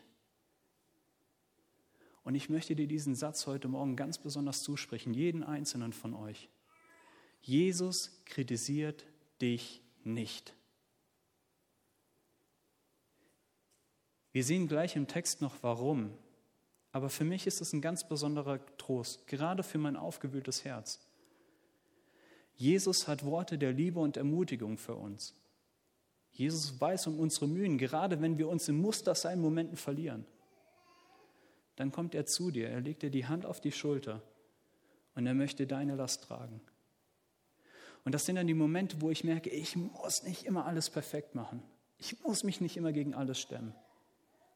Und 2.22 2.36
ich 2.36 2.50
möchte 2.50 2.76
dir 2.76 2.86
diesen 2.86 3.16
Satz 3.16 3.48
heute 3.48 3.66
Morgen 3.66 3.96
ganz 3.96 4.16
besonders 4.16 4.62
zusprechen, 4.62 5.12
jeden 5.12 5.42
einzelnen 5.42 5.92
von 5.92 6.14
euch. 6.14 6.48
Jesus 7.40 8.22
kritisiert 8.26 9.04
dich 9.40 9.82
nicht. 10.04 10.54
Wir 14.32 14.44
sehen 14.44 14.68
gleich 14.68 14.96
im 14.96 15.06
Text 15.06 15.40
noch 15.40 15.56
warum. 15.62 16.16
Aber 16.90 17.08
für 17.08 17.24
mich 17.24 17.46
ist 17.46 17.60
es 17.60 17.72
ein 17.72 17.80
ganz 17.80 18.06
besonderer 18.06 18.60
Trost, 18.76 19.26
gerade 19.26 19.62
für 19.62 19.78
mein 19.78 19.96
aufgewühltes 19.96 20.64
Herz. 20.64 21.00
Jesus 22.54 23.08
hat 23.08 23.24
Worte 23.24 23.56
der 23.56 23.72
Liebe 23.72 24.00
und 24.00 24.16
Ermutigung 24.16 24.76
für 24.76 24.94
uns. 24.94 25.34
Jesus 26.32 26.80
weiß 26.80 27.06
um 27.06 27.18
unsere 27.18 27.48
Mühen, 27.48 27.78
gerade 27.78 28.20
wenn 28.20 28.36
wir 28.36 28.48
uns 28.48 28.68
im 28.68 28.78
Muster 28.78 29.14
seinen 29.14 29.40
Momenten 29.40 29.76
verlieren 29.76 30.26
dann 31.76 31.90
kommt 31.90 32.14
er 32.14 32.26
zu 32.26 32.50
dir, 32.50 32.68
er 32.68 32.80
legt 32.80 33.02
dir 33.02 33.10
die 33.10 33.26
Hand 33.26 33.46
auf 33.46 33.60
die 33.60 33.72
Schulter 33.72 34.22
und 35.14 35.26
er 35.26 35.34
möchte 35.34 35.66
deine 35.66 35.94
Last 35.94 36.24
tragen. 36.24 36.60
Und 38.04 38.12
das 38.12 38.26
sind 38.26 38.36
dann 38.36 38.46
die 38.46 38.54
Momente, 38.54 39.00
wo 39.00 39.10
ich 39.10 39.24
merke, 39.24 39.50
ich 39.50 39.76
muss 39.76 40.22
nicht 40.22 40.44
immer 40.44 40.66
alles 40.66 40.90
perfekt 40.90 41.34
machen. 41.34 41.62
Ich 41.98 42.20
muss 42.22 42.42
mich 42.42 42.60
nicht 42.60 42.76
immer 42.76 42.92
gegen 42.92 43.14
alles 43.14 43.40
stemmen. 43.40 43.74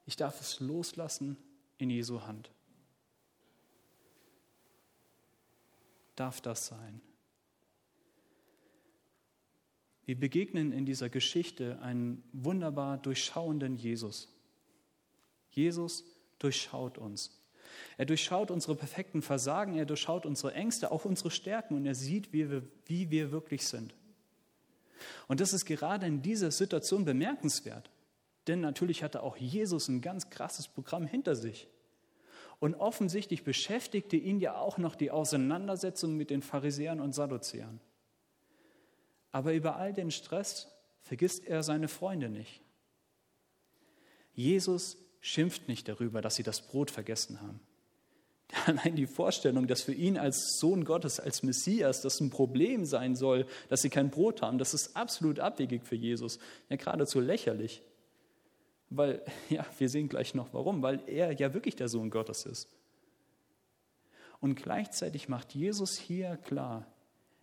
Ich 0.06 0.16
darf 0.16 0.40
es 0.40 0.60
loslassen 0.60 1.36
in 1.78 1.90
Jesu 1.90 2.22
Hand. 2.22 2.50
Darf 6.14 6.40
das 6.40 6.66
sein? 6.66 7.02
Wir 10.06 10.18
begegnen 10.18 10.72
in 10.72 10.86
dieser 10.86 11.08
Geschichte 11.08 11.80
einen 11.82 12.22
wunderbar 12.32 12.96
durchschauenden 12.96 13.76
Jesus. 13.76 14.32
Jesus, 15.50 16.04
durchschaut 16.38 16.96
uns. 16.96 17.42
Er 17.96 18.06
durchschaut 18.06 18.52
unsere 18.52 18.76
perfekten 18.76 19.20
Versagen, 19.20 19.76
er 19.76 19.84
durchschaut 19.84 20.24
unsere 20.24 20.54
Ängste, 20.54 20.92
auch 20.92 21.04
unsere 21.04 21.32
Stärken 21.32 21.74
und 21.74 21.84
er 21.84 21.96
sieht, 21.96 22.32
wie 22.32 22.48
wir, 22.48 22.62
wie 22.86 23.10
wir 23.10 23.32
wirklich 23.32 23.66
sind. 23.66 23.94
Und 25.26 25.40
das 25.40 25.52
ist 25.52 25.64
gerade 25.64 26.06
in 26.06 26.22
dieser 26.22 26.52
Situation 26.52 27.04
bemerkenswert, 27.04 27.90
denn 28.46 28.60
natürlich 28.60 29.02
hatte 29.02 29.22
auch 29.22 29.36
Jesus 29.36 29.88
ein 29.88 30.00
ganz 30.00 30.30
krasses 30.30 30.68
Programm 30.68 31.06
hinter 31.06 31.34
sich. 31.34 31.68
Und 32.58 32.74
offensichtlich 32.74 33.44
beschäftigte 33.44 34.16
ihn 34.16 34.40
ja 34.40 34.56
auch 34.56 34.78
noch 34.78 34.94
die 34.94 35.10
Auseinandersetzung 35.10 36.16
mit 36.16 36.30
den 36.30 36.42
Pharisäern 36.42 37.00
und 37.00 37.14
Sadduzäern. 37.14 37.80
Aber 39.32 39.52
über 39.52 39.76
all 39.76 39.92
den 39.92 40.10
Stress 40.10 40.68
vergisst 41.02 41.46
er 41.46 41.62
seine 41.62 41.88
Freunde 41.88 42.28
nicht. 42.28 42.62
Jesus 44.32 44.96
schimpft 45.20 45.68
nicht 45.68 45.88
darüber, 45.88 46.22
dass 46.22 46.36
sie 46.36 46.42
das 46.42 46.62
Brot 46.62 46.90
vergessen 46.90 47.40
haben. 47.40 47.60
Allein 48.66 48.96
die 48.96 49.06
Vorstellung, 49.06 49.66
dass 49.66 49.82
für 49.82 49.92
ihn 49.92 50.16
als 50.16 50.58
Sohn 50.58 50.84
Gottes, 50.84 51.20
als 51.20 51.42
Messias, 51.42 52.00
das 52.00 52.20
ein 52.20 52.30
Problem 52.30 52.84
sein 52.84 53.16
soll, 53.16 53.46
dass 53.68 53.82
sie 53.82 53.90
kein 53.90 54.10
Brot 54.10 54.40
haben, 54.42 54.58
das 54.58 54.72
ist 54.72 54.96
absolut 54.96 55.40
abwegig 55.40 55.84
für 55.84 55.96
Jesus. 55.96 56.38
Ja, 56.68 56.76
geradezu 56.76 57.20
lächerlich. 57.20 57.82
Weil, 58.90 59.22
ja, 59.48 59.66
wir 59.78 59.88
sehen 59.88 60.08
gleich 60.08 60.34
noch 60.34 60.52
warum, 60.52 60.82
weil 60.82 61.02
er 61.06 61.32
ja 61.32 61.54
wirklich 61.54 61.76
der 61.76 61.88
Sohn 61.88 62.10
Gottes 62.10 62.46
ist. 62.46 62.68
Und 64.40 64.54
gleichzeitig 64.56 65.28
macht 65.28 65.54
Jesus 65.54 65.96
hier 65.98 66.36
klar, 66.36 66.86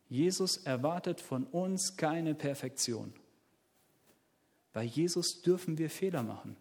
Jesus 0.10 0.58
erwartet 0.58 1.20
von 1.22 1.46
uns 1.46 1.98
keine 1.98 2.36
Perfektion. 2.36 3.14
Bei 4.72 4.84
Jesus 4.84 5.42
dürfen 5.42 5.78
wir 5.78 5.90
Fehler 5.90 6.24
machen. 6.24 6.56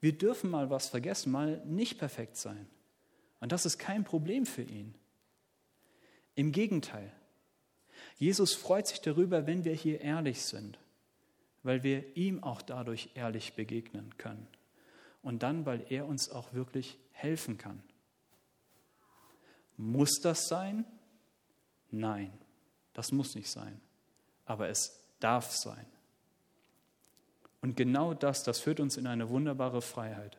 Wir 0.00 0.12
dürfen 0.16 0.50
mal 0.50 0.68
was 0.68 0.88
vergessen, 0.88 1.32
mal 1.32 1.64
nicht 1.64 1.98
perfekt 1.98 2.36
sein. 2.36 2.68
Und 3.40 3.52
das 3.52 3.66
ist 3.66 3.78
kein 3.78 4.04
Problem 4.04 4.46
für 4.46 4.62
ihn. 4.62 4.94
Im 6.34 6.52
Gegenteil, 6.52 7.12
Jesus 8.16 8.54
freut 8.54 8.86
sich 8.86 9.00
darüber, 9.00 9.46
wenn 9.46 9.64
wir 9.64 9.74
hier 9.74 10.00
ehrlich 10.00 10.42
sind, 10.42 10.78
weil 11.62 11.82
wir 11.82 12.16
ihm 12.16 12.42
auch 12.42 12.62
dadurch 12.62 13.10
ehrlich 13.14 13.54
begegnen 13.54 14.16
können. 14.18 14.46
Und 15.22 15.42
dann, 15.42 15.66
weil 15.66 15.84
er 15.88 16.06
uns 16.06 16.30
auch 16.30 16.52
wirklich 16.52 16.98
helfen 17.12 17.58
kann. 17.58 17.82
Muss 19.76 20.20
das 20.20 20.48
sein? 20.48 20.84
Nein, 21.90 22.32
das 22.92 23.12
muss 23.12 23.34
nicht 23.34 23.50
sein. 23.50 23.80
Aber 24.44 24.68
es 24.68 25.00
darf 25.20 25.50
sein. 25.52 25.86
Und 27.60 27.76
genau 27.76 28.12
das, 28.12 28.42
das 28.42 28.58
führt 28.58 28.80
uns 28.80 28.96
in 28.96 29.06
eine 29.06 29.28
wunderbare 29.28 29.82
Freiheit. 29.82 30.36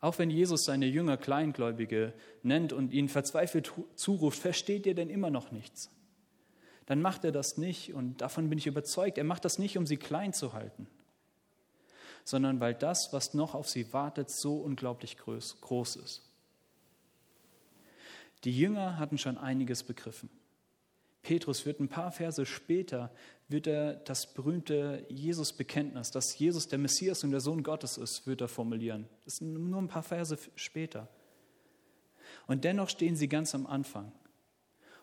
Auch 0.00 0.18
wenn 0.18 0.30
Jesus 0.30 0.64
seine 0.64 0.86
Jünger 0.86 1.16
Kleingläubige 1.16 2.12
nennt 2.42 2.72
und 2.72 2.92
ihnen 2.92 3.08
verzweifelt 3.08 3.72
zuruft, 3.94 4.40
versteht 4.40 4.84
ihr 4.84 4.96
denn 4.96 5.08
immer 5.08 5.30
noch 5.30 5.52
nichts? 5.52 5.90
Dann 6.86 7.00
macht 7.00 7.24
er 7.24 7.32
das 7.32 7.56
nicht, 7.56 7.94
und 7.94 8.20
davon 8.20 8.48
bin 8.48 8.58
ich 8.58 8.66
überzeugt, 8.66 9.18
er 9.18 9.24
macht 9.24 9.44
das 9.44 9.58
nicht, 9.58 9.78
um 9.78 9.86
sie 9.86 9.96
klein 9.96 10.32
zu 10.32 10.52
halten, 10.52 10.86
sondern 12.24 12.60
weil 12.60 12.74
das, 12.74 13.12
was 13.12 13.34
noch 13.34 13.54
auf 13.54 13.68
sie 13.68 13.92
wartet, 13.92 14.30
so 14.30 14.56
unglaublich 14.56 15.16
groß, 15.16 15.96
ist. 15.96 16.22
Die 18.44 18.56
Jünger 18.56 18.98
hatten 18.98 19.18
schon 19.18 19.38
einiges 19.38 19.84
begriffen. 19.84 20.28
Petrus 21.22 21.64
wird 21.64 21.78
ein 21.78 21.88
paar 21.88 22.10
Verse 22.10 22.44
später, 22.44 23.12
wird 23.48 23.68
er 23.68 23.94
das 23.94 24.34
berühmte 24.34 25.06
Jesus-Bekenntnis, 25.08 26.10
dass 26.10 26.36
Jesus 26.36 26.66
der 26.66 26.78
Messias 26.78 27.22
und 27.22 27.30
der 27.30 27.40
Sohn 27.40 27.62
Gottes 27.62 27.96
ist, 27.96 28.26
wird 28.26 28.40
er 28.40 28.48
formulieren. 28.48 29.08
Das 29.24 29.36
sind 29.36 29.52
nur 29.52 29.80
ein 29.80 29.88
paar 29.88 30.02
Verse 30.02 30.36
später. 30.56 31.08
Und 32.48 32.64
dennoch 32.64 32.88
stehen 32.88 33.14
sie 33.14 33.28
ganz 33.28 33.54
am 33.54 33.66
Anfang. 33.66 34.10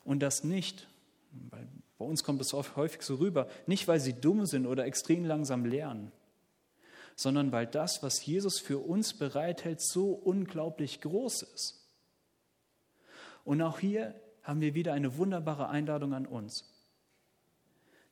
Und 0.03 0.19
das 0.19 0.43
nicht, 0.43 0.89
weil 1.31 1.67
Bei 1.97 2.05
uns 2.05 2.23
kommt 2.23 2.41
es 2.41 2.53
häufig 2.53 3.01
so 3.01 3.15
rüber, 3.15 3.49
nicht 3.67 3.87
weil 3.87 3.99
sie 3.99 4.13
dumm 4.13 4.45
sind 4.45 4.65
oder 4.65 4.85
extrem 4.85 5.25
langsam 5.25 5.65
lernen, 5.65 6.11
sondern 7.15 7.51
weil 7.51 7.67
das, 7.67 8.01
was 8.01 8.25
Jesus 8.25 8.59
für 8.59 8.79
uns 8.79 9.13
bereithält, 9.13 9.81
so 9.81 10.11
unglaublich 10.11 11.01
groß 11.01 11.43
ist. 11.43 11.85
Und 13.43 13.61
auch 13.61 13.79
hier 13.79 14.15
haben 14.43 14.61
wir 14.61 14.75
wieder 14.75 14.93
eine 14.93 15.17
wunderbare 15.17 15.69
Einladung 15.69 16.13
an 16.13 16.25
uns. 16.25 16.63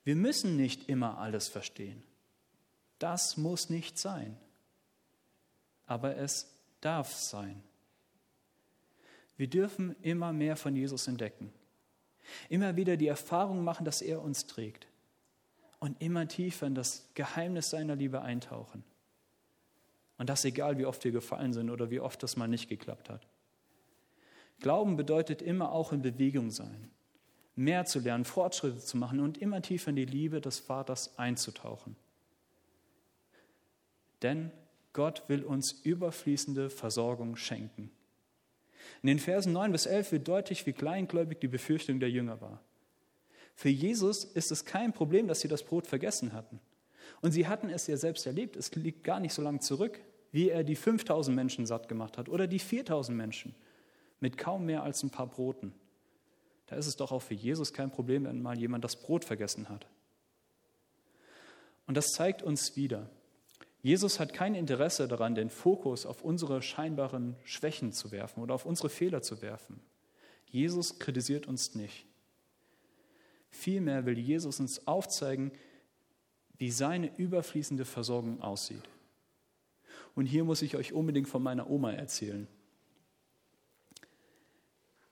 Wir 0.04 0.16
müssen 0.16 0.58
nicht 0.58 0.90
immer 0.90 1.18
alles 1.18 1.48
verstehen. 1.48 2.04
Das 3.00 3.38
muss 3.38 3.70
nicht 3.70 3.98
sein. 3.98 4.38
Aber 5.86 6.18
es 6.18 6.54
darf 6.82 7.14
sein. 7.14 7.64
Wir 9.38 9.48
dürfen 9.48 9.96
immer 10.02 10.34
mehr 10.34 10.58
von 10.58 10.76
Jesus 10.76 11.08
entdecken. 11.08 11.54
Immer 12.50 12.76
wieder 12.76 12.98
die 12.98 13.08
Erfahrung 13.08 13.64
machen, 13.64 13.86
dass 13.86 14.02
er 14.02 14.22
uns 14.22 14.48
trägt. 14.48 14.88
Und 15.80 16.02
immer 16.02 16.28
tiefer 16.28 16.68
in 16.68 16.76
das 16.76 17.08
Geheimnis 17.14 17.70
seiner 17.70 17.96
Liebe 17.96 18.22
eintauchen. 18.22 18.84
Und 20.18 20.30
das 20.30 20.46
egal, 20.46 20.78
wie 20.78 20.86
oft 20.86 21.04
wir 21.04 21.12
gefallen 21.12 21.54
sind 21.54 21.70
oder 21.70 21.92
wie 21.92 22.00
oft 22.00 22.22
das 22.24 22.36
mal 22.38 22.48
nicht 22.48 22.70
geklappt 22.70 23.10
hat. 23.10 23.28
Glauben 24.60 24.98
bedeutet 24.98 25.42
immer 25.42 25.72
auch 25.72 25.94
in 25.94 26.02
Bewegung 26.02 26.50
sein, 26.50 26.90
mehr 27.56 27.86
zu 27.86 28.00
lernen, 28.00 28.26
Fortschritte 28.26 28.80
zu 28.80 28.98
machen 28.98 29.20
und 29.20 29.38
immer 29.38 29.62
tiefer 29.62 29.92
in 29.92 29.96
die 29.96 30.06
Liebe 30.06 30.42
des 30.42 30.58
Vaters 30.60 31.18
einzutauchen. 31.20 31.96
Denn 34.24 34.52
Gott 34.94 35.24
will 35.28 35.44
uns 35.44 35.72
überfließende 35.72 36.72
Versorgung 36.72 37.36
schenken. 37.36 37.92
In 39.02 39.08
den 39.08 39.20
Versen 39.20 39.54
9 39.54 39.72
bis 39.72 39.86
11 39.86 40.12
wird 40.12 40.28
deutlich, 40.28 40.66
wie 40.66 40.74
kleingläubig 40.74 41.40
die 41.40 41.48
Befürchtung 41.48 42.00
der 42.00 42.10
Jünger 42.10 42.42
war. 42.42 42.62
Für 43.56 43.70
Jesus 43.70 44.24
ist 44.24 44.52
es 44.52 44.66
kein 44.66 44.94
Problem, 44.94 45.28
dass 45.28 45.40
sie 45.40 45.48
das 45.48 45.64
Brot 45.64 45.88
vergessen 45.88 46.34
hatten. 46.34 46.60
Und 47.22 47.32
sie 47.32 47.48
hatten 47.48 47.70
es 47.70 47.88
ja 47.88 47.98
selbst 47.98 48.26
erlebt. 48.26 48.56
Es 48.56 48.74
liegt 48.76 49.04
gar 49.04 49.20
nicht 49.20 49.34
so 49.34 49.42
lange 49.42 49.60
zurück, 49.60 50.00
wie 50.32 50.50
er 50.50 50.64
die 50.64 50.76
5000 50.76 51.36
Menschen 51.36 51.66
satt 51.66 51.88
gemacht 51.88 52.18
hat 52.18 52.30
oder 52.30 52.48
die 52.48 52.60
4000 52.60 53.18
Menschen 53.18 53.56
mit 54.20 54.38
kaum 54.38 54.66
mehr 54.66 54.84
als 54.84 55.04
ein 55.04 55.10
paar 55.10 55.28
Broten. 55.28 55.74
Da 56.68 56.76
ist 56.76 56.88
es 56.88 56.98
doch 56.98 57.12
auch 57.12 57.22
für 57.22 57.34
Jesus 57.34 57.74
kein 57.74 57.92
Problem, 57.92 58.26
wenn 58.26 58.42
mal 58.42 58.58
jemand 58.58 58.84
das 58.84 58.98
Brot 58.98 59.26
vergessen 59.26 59.70
hat. 59.70 59.88
Und 61.88 61.96
das 61.96 62.08
zeigt 62.08 62.44
uns 62.44 62.76
wieder, 62.76 63.10
Jesus 63.88 64.20
hat 64.20 64.34
kein 64.34 64.54
Interesse 64.54 65.08
daran, 65.08 65.34
den 65.34 65.50
Fokus 65.50 66.06
auf 66.06 66.22
unsere 66.22 66.62
scheinbaren 66.62 67.38
Schwächen 67.46 67.94
zu 67.94 68.12
werfen 68.12 68.44
oder 68.44 68.54
auf 68.54 68.66
unsere 68.66 68.90
Fehler 68.90 69.22
zu 69.22 69.42
werfen. 69.42 69.80
Jesus 70.50 71.00
kritisiert 71.00 71.48
uns 71.48 71.74
nicht. 71.74 72.06
Vielmehr 73.50 74.06
will 74.06 74.20
Jesus 74.20 74.60
uns 74.60 74.88
aufzeigen, 74.88 75.54
wie 76.58 76.70
seine 76.70 77.16
überfließende 77.16 77.86
Versorgung 77.86 78.42
aussieht. 78.42 78.84
Und 80.16 80.26
hier 80.26 80.44
muss 80.44 80.62
ich 80.64 80.76
euch 80.76 80.92
unbedingt 80.92 81.30
von 81.30 81.42
meiner 81.42 81.70
Oma 81.70 81.94
erzählen. 81.94 82.46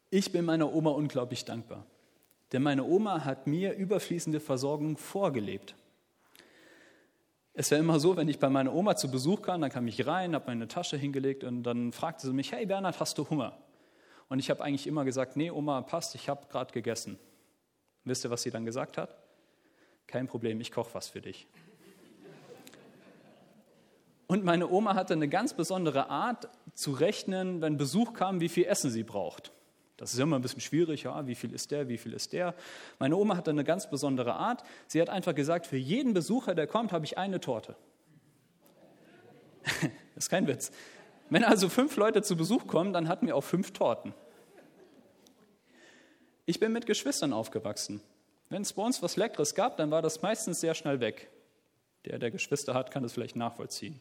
Ich 0.09 0.33
bin 0.33 0.43
meiner 0.43 0.73
Oma 0.73 0.89
unglaublich 0.89 1.45
dankbar, 1.45 1.85
denn 2.51 2.61
meine 2.61 2.83
Oma 2.83 3.23
hat 3.23 3.47
mir 3.47 3.73
überfließende 3.77 4.41
Versorgung 4.41 4.97
vorgelebt. 4.97 5.75
Es 7.57 7.71
war 7.71 7.77
immer 7.77 8.01
so, 8.01 8.17
wenn 8.17 8.27
ich 8.27 8.37
bei 8.37 8.49
meiner 8.49 8.73
Oma 8.73 8.97
zu 8.97 9.09
Besuch 9.09 9.41
kam, 9.41 9.61
dann 9.61 9.71
kam 9.71 9.87
ich 9.87 10.05
rein, 10.05 10.35
habe 10.35 10.47
meine 10.47 10.67
Tasche 10.67 10.97
hingelegt 10.97 11.45
und 11.45 11.63
dann 11.63 11.93
fragte 11.93 12.27
sie 12.27 12.33
mich, 12.33 12.51
hey 12.51 12.65
Bernhard, 12.65 12.99
hast 12.99 13.17
du 13.17 13.29
Hunger? 13.29 13.57
Und 14.27 14.39
ich 14.39 14.49
habe 14.49 14.61
eigentlich 14.61 14.87
immer 14.87 15.05
gesagt, 15.05 15.37
nee 15.37 15.49
Oma, 15.49 15.81
passt, 15.81 16.15
ich 16.15 16.27
habe 16.27 16.47
gerade 16.49 16.73
gegessen. 16.73 17.17
Wisst 18.03 18.25
ihr, 18.25 18.29
was 18.29 18.41
sie 18.41 18.51
dann 18.51 18.65
gesagt 18.65 18.97
hat? 18.97 19.15
Kein 20.05 20.27
Problem, 20.27 20.59
ich 20.59 20.71
koche 20.71 20.93
was 20.93 21.07
für 21.07 21.21
dich. 21.21 21.47
Und 24.27 24.43
meine 24.43 24.69
Oma 24.69 24.95
hatte 24.95 25.13
eine 25.13 25.29
ganz 25.29 25.53
besondere 25.53 26.09
Art 26.09 26.49
zu 26.73 26.91
rechnen, 26.91 27.61
wenn 27.61 27.77
Besuch 27.77 28.13
kam, 28.13 28.41
wie 28.41 28.49
viel 28.49 28.65
Essen 28.65 28.91
sie 28.91 29.03
braucht. 29.03 29.53
Das 29.97 30.13
ist 30.13 30.19
immer 30.19 30.37
ein 30.37 30.41
bisschen 30.41 30.61
schwierig, 30.61 31.03
ja, 31.03 31.25
wie 31.25 31.35
viel 31.35 31.53
ist 31.53 31.71
der, 31.71 31.87
wie 31.87 31.97
viel 31.97 32.13
ist 32.13 32.33
der. 32.33 32.53
Meine 32.99 33.15
Oma 33.15 33.37
hatte 33.37 33.51
eine 33.51 33.63
ganz 33.63 33.89
besondere 33.89 34.33
Art. 34.33 34.63
Sie 34.87 35.01
hat 35.01 35.09
einfach 35.09 35.33
gesagt, 35.33 35.67
für 35.67 35.77
jeden 35.77 36.13
Besucher, 36.13 36.53
der 36.53 36.67
kommt, 36.67 36.91
habe 36.91 37.05
ich 37.05 37.17
eine 37.17 37.39
Torte. 37.39 37.75
das 39.63 40.25
ist 40.25 40.29
kein 40.29 40.47
Witz. 40.47 40.71
Wenn 41.29 41.43
also 41.43 41.69
fünf 41.69 41.95
Leute 41.95 42.21
zu 42.21 42.35
Besuch 42.35 42.67
kommen, 42.67 42.93
dann 42.93 43.07
hatten 43.07 43.25
wir 43.25 43.35
auch 43.35 43.43
fünf 43.43 43.71
Torten. 43.71 44.13
Ich 46.45 46.59
bin 46.59 46.73
mit 46.73 46.85
Geschwistern 46.85 47.33
aufgewachsen. 47.33 48.01
Wenn 48.49 48.61
es 48.61 48.73
bei 48.73 48.83
uns 48.83 49.01
was 49.01 49.15
Leckeres 49.15 49.55
gab, 49.55 49.77
dann 49.77 49.89
war 49.91 50.01
das 50.01 50.21
meistens 50.21 50.59
sehr 50.59 50.75
schnell 50.75 50.99
weg. 50.99 51.29
Der, 52.05 52.19
der 52.19 52.29
Geschwister 52.29 52.73
hat, 52.73 52.91
kann 52.91 53.01
das 53.01 53.13
vielleicht 53.13 53.35
nachvollziehen. 53.35 53.99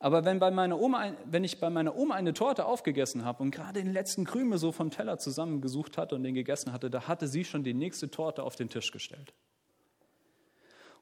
Aber 0.00 0.24
wenn, 0.24 0.38
bei 0.38 0.50
meiner 0.50 0.78
Oma, 0.78 1.16
wenn 1.24 1.42
ich 1.42 1.58
bei 1.58 1.70
meiner 1.70 1.96
Oma 1.96 2.14
eine 2.14 2.32
Torte 2.32 2.66
aufgegessen 2.66 3.24
habe 3.24 3.42
und 3.42 3.50
gerade 3.50 3.82
den 3.82 3.92
letzten 3.92 4.24
Krümel 4.24 4.58
so 4.58 4.70
vom 4.70 4.90
Teller 4.90 5.18
zusammengesucht 5.18 5.98
hatte 5.98 6.14
und 6.14 6.22
den 6.22 6.34
gegessen 6.34 6.72
hatte, 6.72 6.88
da 6.88 7.08
hatte 7.08 7.26
sie 7.26 7.44
schon 7.44 7.64
die 7.64 7.74
nächste 7.74 8.10
Torte 8.10 8.44
auf 8.44 8.54
den 8.54 8.68
Tisch 8.68 8.92
gestellt. 8.92 9.34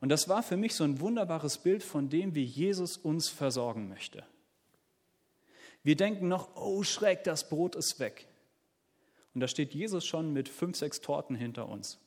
Und 0.00 0.08
das 0.08 0.28
war 0.28 0.42
für 0.42 0.56
mich 0.56 0.74
so 0.74 0.84
ein 0.84 1.00
wunderbares 1.00 1.58
Bild 1.58 1.82
von 1.82 2.08
dem, 2.08 2.34
wie 2.34 2.44
Jesus 2.44 2.96
uns 2.96 3.28
versorgen 3.28 3.88
möchte. 3.88 4.24
Wir 5.82 5.96
denken 5.96 6.28
noch, 6.28 6.56
oh 6.56 6.82
Schreck, 6.82 7.22
das 7.24 7.48
Brot 7.48 7.76
ist 7.76 8.00
weg. 8.00 8.26
Und 9.34 9.40
da 9.40 9.48
steht 9.48 9.74
Jesus 9.74 10.06
schon 10.06 10.32
mit 10.32 10.48
fünf, 10.48 10.76
sechs 10.76 11.00
Torten 11.00 11.36
hinter 11.36 11.68
uns 11.68 11.98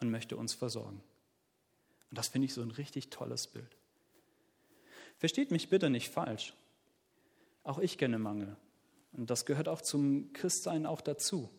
und 0.00 0.10
möchte 0.10 0.36
uns 0.36 0.54
versorgen. 0.54 1.00
Und 2.10 2.18
das 2.18 2.28
finde 2.28 2.46
ich 2.46 2.54
so 2.54 2.62
ein 2.62 2.72
richtig 2.72 3.10
tolles 3.10 3.46
Bild. 3.46 3.76
Versteht 5.18 5.50
mich 5.50 5.68
bitte 5.68 5.90
nicht 5.90 6.10
falsch. 6.10 6.54
Auch 7.62 7.78
ich 7.78 7.98
kenne 7.98 8.18
Mangel. 8.18 8.56
Und 9.12 9.30
das 9.30 9.46
gehört 9.46 9.68
auch 9.68 9.80
zum 9.80 10.32
Christsein 10.32 10.86
auch 10.86 11.00
dazu. 11.00 11.50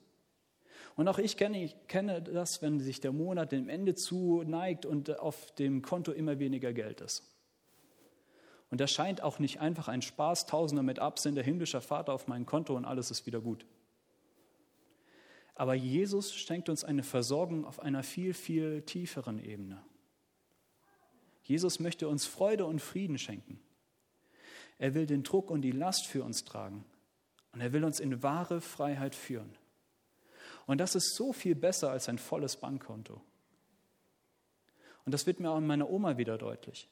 Und 0.95 1.07
auch 1.07 1.17
ich 1.17 1.35
kenne, 1.37 1.63
ich 1.63 1.75
kenne 1.87 2.21
das, 2.21 2.61
wenn 2.61 2.79
sich 2.79 3.01
der 3.01 3.11
Monat 3.11 3.51
dem 3.51 3.69
Ende 3.69 3.95
zu 3.95 4.43
neigt 4.43 4.85
und 4.85 5.19
auf 5.19 5.53
dem 5.55 5.81
Konto 5.81 6.11
immer 6.11 6.39
weniger 6.39 6.73
Geld 6.73 7.01
ist. 7.01 7.23
Und 8.71 8.81
das 8.81 8.91
scheint 8.91 9.21
auch 9.21 9.39
nicht 9.39 9.59
einfach 9.59 9.87
ein 9.87 10.01
Spaß, 10.01 10.47
Tausender 10.47 10.83
mit 10.83 10.99
Absinn, 10.99 11.35
der 11.35 11.43
himmlische 11.43 11.81
Vater 11.81 12.13
auf 12.13 12.27
mein 12.27 12.45
Konto 12.45 12.75
und 12.75 12.85
alles 12.85 13.11
ist 13.11 13.25
wieder 13.25 13.41
gut. 13.41 13.65
Aber 15.53 15.73
Jesus 15.73 16.33
schenkt 16.33 16.67
uns 16.67 16.83
eine 16.83 17.03
Versorgung 17.03 17.65
auf 17.65 17.79
einer 17.79 18.03
viel, 18.03 18.33
viel 18.33 18.81
tieferen 18.81 19.39
Ebene. 19.39 19.81
Jesus 21.45 21.79
möchte 21.79 22.07
uns 22.07 22.25
Freude 22.25 22.65
und 22.65 22.79
Frieden 22.81 23.19
schenken. 23.19 23.59
Er 24.79 24.95
will 24.95 25.05
den 25.05 25.23
Druck 25.23 25.51
und 25.51 25.61
die 25.61 25.71
Last 25.71 26.07
für 26.07 26.23
uns 26.23 26.43
tragen. 26.43 26.83
Und 27.53 27.61
er 27.61 27.71
will 27.71 27.85
uns 27.85 27.99
in 27.99 28.23
wahre 28.23 28.61
Freiheit 28.61 29.15
führen. 29.15 29.55
Und 30.65 30.79
das 30.79 30.95
ist 30.95 31.15
so 31.15 31.31
viel 31.31 31.55
besser 31.55 31.91
als 31.91 32.09
ein 32.09 32.17
volles 32.17 32.57
Bankkonto. 32.57 33.21
Und 35.05 35.13
das 35.13 35.27
wird 35.27 35.39
mir 35.39 35.51
auch 35.51 35.59
in 35.59 35.67
meiner 35.67 35.89
Oma 35.89 36.17
wieder 36.17 36.39
deutlich. 36.39 36.89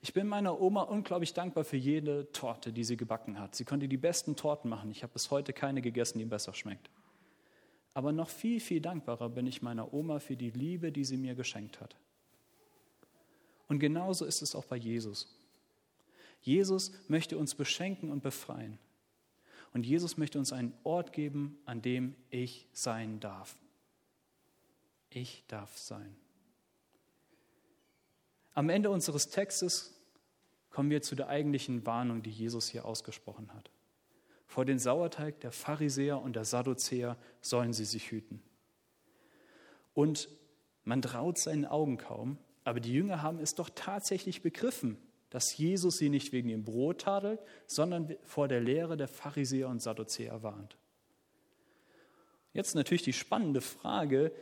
Ich 0.00 0.12
bin 0.12 0.26
meiner 0.26 0.60
Oma 0.60 0.82
unglaublich 0.82 1.32
dankbar 1.32 1.62
für 1.62 1.76
jede 1.76 2.30
Torte, 2.32 2.72
die 2.72 2.82
sie 2.82 2.96
gebacken 2.96 3.38
hat. 3.38 3.54
Sie 3.54 3.64
konnte 3.64 3.86
die 3.86 3.96
besten 3.96 4.34
Torten 4.34 4.68
machen. 4.68 4.90
Ich 4.90 5.04
habe 5.04 5.12
bis 5.12 5.30
heute 5.30 5.52
keine 5.52 5.80
gegessen, 5.82 6.18
die 6.18 6.24
besser 6.24 6.52
schmeckt. 6.52 6.90
Aber 7.94 8.10
noch 8.10 8.28
viel, 8.28 8.58
viel 8.58 8.80
dankbarer 8.80 9.28
bin 9.28 9.46
ich 9.46 9.62
meiner 9.62 9.94
Oma 9.94 10.18
für 10.18 10.36
die 10.36 10.50
Liebe, 10.50 10.90
die 10.90 11.04
sie 11.04 11.16
mir 11.16 11.36
geschenkt 11.36 11.80
hat. 11.80 11.96
Und 13.68 13.78
genauso 13.78 14.24
ist 14.24 14.42
es 14.42 14.54
auch 14.54 14.64
bei 14.64 14.76
Jesus. 14.76 15.28
Jesus 16.40 16.92
möchte 17.08 17.36
uns 17.36 17.54
beschenken 17.54 18.10
und 18.10 18.22
befreien. 18.22 18.78
Und 19.74 19.84
Jesus 19.84 20.16
möchte 20.16 20.38
uns 20.38 20.52
einen 20.52 20.72
Ort 20.82 21.12
geben, 21.12 21.58
an 21.66 21.82
dem 21.82 22.16
ich 22.30 22.66
sein 22.72 23.20
darf. 23.20 23.54
Ich 25.10 25.44
darf 25.46 25.76
sein. 25.76 26.16
Am 28.54 28.70
Ende 28.70 28.90
unseres 28.90 29.28
Textes 29.28 29.94
kommen 30.70 30.90
wir 30.90 31.02
zu 31.02 31.14
der 31.14 31.28
eigentlichen 31.28 31.86
Warnung, 31.86 32.22
die 32.22 32.30
Jesus 32.30 32.68
hier 32.68 32.84
ausgesprochen 32.84 33.52
hat. 33.54 33.70
Vor 34.46 34.64
den 34.64 34.78
Sauerteig 34.78 35.40
der 35.40 35.52
Pharisäer 35.52 36.20
und 36.20 36.34
der 36.34 36.44
Sadduzäer 36.44 37.16
sollen 37.42 37.72
sie 37.74 37.84
sich 37.84 38.10
hüten. 38.10 38.42
Und 39.92 40.28
man 40.84 41.02
traut 41.02 41.38
seinen 41.38 41.66
Augen 41.66 41.98
kaum, 41.98 42.38
aber 42.68 42.80
die 42.80 42.92
Jünger 42.92 43.22
haben 43.22 43.38
es 43.38 43.54
doch 43.54 43.70
tatsächlich 43.74 44.42
begriffen, 44.42 44.98
dass 45.30 45.56
Jesus 45.56 45.98
sie 45.98 46.08
nicht 46.08 46.32
wegen 46.32 46.48
ihrem 46.48 46.64
Brot 46.64 47.02
tadelt, 47.02 47.40
sondern 47.66 48.16
vor 48.22 48.48
der 48.48 48.60
Lehre 48.60 48.96
der 48.96 49.08
Pharisäer 49.08 49.68
und 49.68 49.82
Sadduzäer 49.82 50.42
warnt. 50.42 50.76
Jetzt 52.52 52.74
natürlich 52.74 53.02
die 53.02 53.12
spannende 53.12 53.60
Frage, 53.60 54.32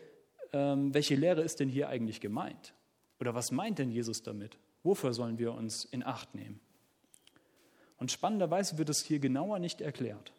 ähm, 0.53 0.95
welche 0.95 1.17
Lehre 1.17 1.43
ist 1.43 1.61
denn 1.61 1.69
hier 1.69 1.89
eigentlich 1.89 2.21
gemeint? 2.21 2.75
Oder 3.19 3.35
was 3.35 3.51
meint 3.51 3.79
denn 3.79 3.91
Jesus 3.91 4.23
damit? 4.23 4.59
Wofür 4.83 5.13
sollen 5.13 5.39
wir 5.39 5.53
uns 5.53 5.85
in 5.85 6.05
Acht 6.05 6.35
nehmen? 6.35 6.61
Und 7.99 8.13
spannenderweise 8.13 8.79
wird 8.79 8.89
es 8.89 9.03
hier 9.03 9.19
genauer 9.19 9.59
nicht 9.59 9.81
erklärt. 9.81 10.33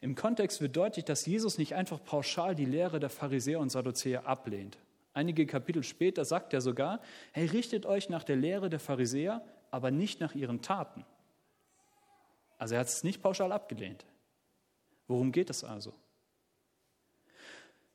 Im 0.00 0.14
Kontext 0.14 0.60
wird 0.60 0.76
deutlich, 0.76 1.04
dass 1.04 1.24
Jesus 1.26 1.56
nicht 1.58 1.74
einfach 1.74 2.02
pauschal 2.04 2.54
die 2.54 2.66
Lehre 2.66 3.00
der 3.00 3.10
Pharisäer 3.10 3.58
und 3.60 3.70
Sadduzäer 3.70 4.26
ablehnt. 4.26 4.78
Einige 5.14 5.46
Kapitel 5.46 5.84
später 5.84 6.24
sagt 6.24 6.52
er 6.52 6.60
sogar, 6.60 7.00
hey, 7.32 7.46
richtet 7.46 7.86
euch 7.86 8.08
nach 8.08 8.24
der 8.24 8.34
Lehre 8.34 8.68
der 8.68 8.80
Pharisäer, 8.80 9.44
aber 9.70 9.92
nicht 9.92 10.20
nach 10.20 10.34
ihren 10.34 10.60
Taten. 10.60 11.06
Also 12.58 12.74
er 12.74 12.80
hat 12.80 12.88
es 12.88 13.04
nicht 13.04 13.22
pauschal 13.22 13.52
abgelehnt. 13.52 14.04
Worum 15.06 15.30
geht 15.30 15.50
es 15.50 15.62
also? 15.62 15.94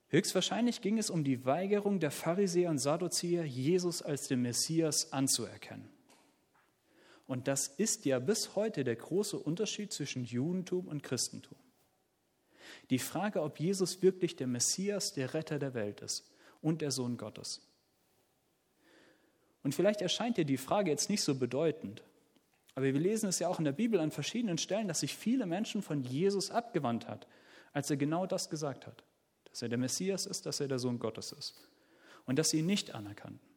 Höchstwahrscheinlich 0.08 0.80
ging 0.82 0.98
es 0.98 1.10
um 1.10 1.26
die 1.26 1.46
Weigerung 1.46 2.00
der 2.00 2.12
Pharisäer 2.12 2.70
und 2.70 2.80
Sadduzäer, 2.80 3.44
Jesus 3.46 4.02
als 4.02 4.28
den 4.30 4.42
Messias 4.42 5.12
anzuerkennen. 5.12 5.90
Und 7.28 7.50
das 7.50 7.68
ist 7.68 8.06
ja 8.06 8.20
bis 8.20 8.56
heute 8.56 8.86
der 8.86 8.96
große 8.96 9.38
Unterschied 9.38 9.92
zwischen 9.92 10.24
Judentum 10.24 10.88
und 10.88 11.04
Christentum. 11.04 11.58
Die 12.90 12.98
Frage, 12.98 13.42
ob 13.42 13.60
Jesus 13.60 14.02
wirklich 14.02 14.38
der 14.38 14.48
Messias, 14.48 15.12
der 15.14 15.34
Retter 15.34 15.60
der 15.60 15.74
Welt 15.74 16.02
ist 16.02 16.29
und 16.62 16.82
der 16.82 16.92
Sohn 16.92 17.18
Gottes. 17.18 17.62
Und 19.64 19.76
vielleicht 19.76 20.02
erscheint 20.02 20.38
dir 20.38 20.46
die 20.46 20.58
Frage 20.58 20.90
jetzt 20.90 21.10
nicht 21.10 21.22
so 21.22 21.36
bedeutend, 21.36 22.04
aber 22.76 22.86
wir 22.86 23.00
lesen 23.00 23.28
es 23.28 23.40
ja 23.40 23.50
auch 23.50 23.60
in 23.60 23.66
der 23.66 23.74
Bibel 23.74 24.00
an 24.00 24.12
verschiedenen 24.12 24.58
Stellen, 24.58 24.88
dass 24.88 25.02
sich 25.02 25.16
viele 25.16 25.46
Menschen 25.46 25.82
von 25.82 26.02
Jesus 26.02 26.50
abgewandt 26.50 27.08
hat, 27.08 27.28
als 27.74 27.90
er 27.90 27.98
genau 27.98 28.26
das 28.26 28.50
gesagt 28.50 28.88
hat 28.88 29.04
dass 29.50 29.62
er 29.62 29.70
der 29.70 29.78
Messias 29.78 30.26
ist, 30.26 30.46
dass 30.46 30.60
er 30.60 30.68
der 30.68 30.80
Sohn 30.80 31.00
Gottes 31.00 31.32
ist 31.32 31.68
und 32.26 32.38
dass 32.38 32.50
sie 32.50 32.60
ihn 32.60 32.66
nicht 32.66 32.94
anerkannten. 32.94 33.48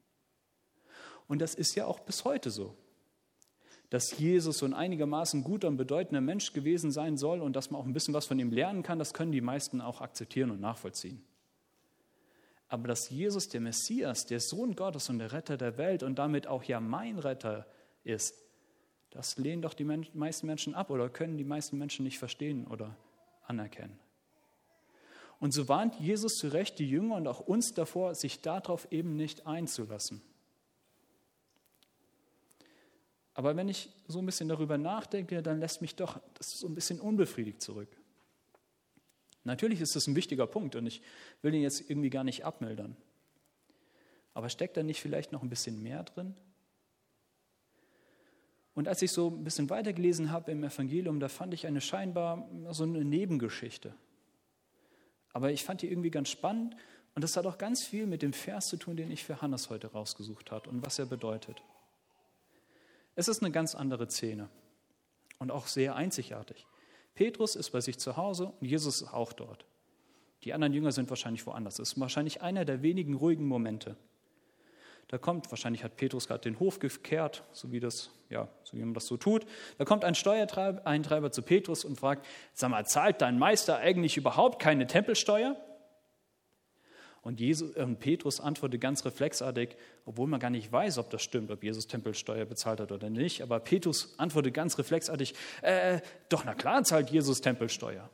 Und 1.28 1.40
das 1.40 1.54
ist 1.54 1.74
ja 1.74 1.86
auch 1.86 2.00
bis 2.00 2.24
heute 2.24 2.50
so, 2.50 2.76
dass 3.90 4.16
Jesus 4.18 4.58
so 4.58 4.66
ein 4.66 4.74
einigermaßen 4.74 5.44
guter 5.44 5.68
und 5.68 5.76
bedeutender 5.76 6.22
Mensch 6.22 6.52
gewesen 6.52 6.90
sein 6.90 7.18
soll 7.18 7.42
und 7.42 7.54
dass 7.54 7.70
man 7.70 7.80
auch 7.80 7.84
ein 7.84 7.92
bisschen 7.92 8.14
was 8.14 8.26
von 8.26 8.38
ihm 8.38 8.50
lernen 8.50 8.82
kann, 8.82 8.98
das 8.98 9.12
können 9.12 9.32
die 9.32 9.42
meisten 9.42 9.80
auch 9.80 10.00
akzeptieren 10.00 10.50
und 10.50 10.60
nachvollziehen. 10.60 11.22
Aber 12.72 12.88
dass 12.88 13.10
Jesus 13.10 13.50
der 13.50 13.60
Messias, 13.60 14.24
der 14.24 14.40
Sohn 14.40 14.74
Gottes 14.74 15.10
und 15.10 15.18
der 15.18 15.32
Retter 15.32 15.58
der 15.58 15.76
Welt 15.76 16.02
und 16.02 16.18
damit 16.18 16.46
auch 16.46 16.64
ja 16.64 16.80
mein 16.80 17.18
Retter 17.18 17.66
ist, 18.02 18.34
das 19.10 19.36
lehnen 19.36 19.60
doch 19.60 19.74
die 19.74 19.84
meisten 19.84 20.46
Menschen 20.46 20.74
ab 20.74 20.88
oder 20.88 21.10
können 21.10 21.36
die 21.36 21.44
meisten 21.44 21.76
Menschen 21.76 22.02
nicht 22.02 22.18
verstehen 22.18 22.66
oder 22.66 22.96
anerkennen. 23.44 23.98
Und 25.38 25.52
so 25.52 25.68
warnt 25.68 26.00
Jesus 26.00 26.38
zu 26.38 26.48
Recht 26.48 26.78
die 26.78 26.88
Jünger 26.88 27.16
und 27.16 27.28
auch 27.28 27.40
uns 27.40 27.74
davor, 27.74 28.14
sich 28.14 28.40
darauf 28.40 28.90
eben 28.90 29.16
nicht 29.16 29.46
einzulassen. 29.46 30.22
Aber 33.34 33.54
wenn 33.54 33.68
ich 33.68 33.90
so 34.08 34.20
ein 34.20 34.24
bisschen 34.24 34.48
darüber 34.48 34.78
nachdenke, 34.78 35.42
dann 35.42 35.60
lässt 35.60 35.82
mich 35.82 35.94
doch 35.94 36.22
das 36.32 36.58
so 36.60 36.68
ein 36.68 36.74
bisschen 36.74 37.00
unbefriedigt 37.00 37.60
zurück. 37.60 37.94
Natürlich 39.44 39.80
ist 39.80 39.96
das 39.96 40.06
ein 40.06 40.16
wichtiger 40.16 40.46
Punkt 40.46 40.76
und 40.76 40.86
ich 40.86 41.02
will 41.42 41.54
ihn 41.54 41.62
jetzt 41.62 41.88
irgendwie 41.90 42.10
gar 42.10 42.24
nicht 42.24 42.44
abmildern. 42.44 42.96
Aber 44.34 44.48
steckt 44.48 44.76
da 44.76 44.82
nicht 44.82 45.00
vielleicht 45.00 45.32
noch 45.32 45.42
ein 45.42 45.50
bisschen 45.50 45.82
mehr 45.82 46.04
drin? 46.04 46.34
Und 48.74 48.88
als 48.88 49.02
ich 49.02 49.12
so 49.12 49.28
ein 49.28 49.44
bisschen 49.44 49.68
weitergelesen 49.68 50.30
habe 50.30 50.50
im 50.52 50.64
Evangelium, 50.64 51.20
da 51.20 51.28
fand 51.28 51.52
ich 51.52 51.66
eine 51.66 51.80
scheinbar 51.80 52.48
so 52.70 52.84
eine 52.84 53.04
Nebengeschichte. 53.04 53.94
Aber 55.32 55.50
ich 55.50 55.64
fand 55.64 55.82
die 55.82 55.90
irgendwie 55.90 56.10
ganz 56.10 56.30
spannend 56.30 56.76
und 57.14 57.22
das 57.22 57.36
hat 57.36 57.46
auch 57.46 57.58
ganz 57.58 57.84
viel 57.84 58.06
mit 58.06 58.22
dem 58.22 58.32
Vers 58.32 58.68
zu 58.68 58.76
tun, 58.76 58.96
den 58.96 59.10
ich 59.10 59.24
für 59.24 59.42
Hannes 59.42 59.68
heute 59.68 59.88
rausgesucht 59.88 60.50
habe 60.50 60.70
und 60.70 60.84
was 60.84 60.98
er 60.98 61.06
bedeutet. 61.06 61.62
Es 63.14 63.28
ist 63.28 63.42
eine 63.42 63.50
ganz 63.50 63.74
andere 63.74 64.08
Szene 64.08 64.48
und 65.38 65.50
auch 65.50 65.66
sehr 65.66 65.94
einzigartig. 65.94 66.66
Petrus 67.14 67.56
ist 67.56 67.70
bei 67.70 67.80
sich 67.80 67.98
zu 67.98 68.16
Hause 68.16 68.52
und 68.60 68.66
Jesus 68.66 69.02
ist 69.02 69.12
auch 69.12 69.32
dort. 69.32 69.64
Die 70.44 70.52
anderen 70.52 70.72
Jünger 70.72 70.92
sind 70.92 71.08
wahrscheinlich 71.10 71.46
woanders. 71.46 71.78
Es 71.78 71.92
ist 71.92 72.00
wahrscheinlich 72.00 72.42
einer 72.42 72.64
der 72.64 72.82
wenigen 72.82 73.14
ruhigen 73.14 73.46
Momente. 73.46 73.96
Da 75.08 75.18
kommt, 75.18 75.50
wahrscheinlich 75.50 75.84
hat 75.84 75.96
Petrus 75.96 76.26
gerade 76.26 76.40
den 76.40 76.58
Hof 76.58 76.78
gekehrt, 76.78 77.44
so 77.52 77.70
wie, 77.70 77.80
das, 77.80 78.10
ja, 78.30 78.48
so 78.64 78.78
wie 78.78 78.80
man 78.80 78.94
das 78.94 79.06
so 79.06 79.18
tut. 79.18 79.44
Da 79.76 79.84
kommt 79.84 80.04
ein 80.04 80.14
Steuereintreiber 80.14 81.30
zu 81.30 81.42
Petrus 81.42 81.84
und 81.84 82.00
fragt, 82.00 82.24
sag 82.54 82.70
mal, 82.70 82.86
zahlt 82.86 83.20
dein 83.20 83.38
Meister 83.38 83.76
eigentlich 83.76 84.16
überhaupt 84.16 84.60
keine 84.60 84.86
Tempelsteuer? 84.86 85.56
Und, 87.22 87.38
Jesus, 87.38 87.74
äh, 87.76 87.86
Petrus 87.86 88.40
antwortet 88.40 88.80
ganz 88.80 89.04
reflexartig, 89.04 89.76
obwohl 90.04 90.26
man 90.26 90.40
gar 90.40 90.50
nicht 90.50 90.70
weiß, 90.70 90.98
ob 90.98 91.08
das 91.10 91.22
stimmt, 91.22 91.52
ob 91.52 91.62
Jesus 91.62 91.86
Tempelsteuer 91.86 92.44
bezahlt 92.44 92.80
hat 92.80 92.90
oder 92.90 93.10
nicht. 93.10 93.42
Aber 93.42 93.60
Petrus 93.60 94.18
antwortet 94.18 94.54
ganz 94.54 94.76
reflexartig, 94.76 95.34
äh, 95.62 96.00
doch 96.28 96.44
na 96.44 96.54
klar 96.54 96.82
zahlt 96.82 97.10
Jesus 97.10 97.40
Tempelsteuer. 97.40 98.10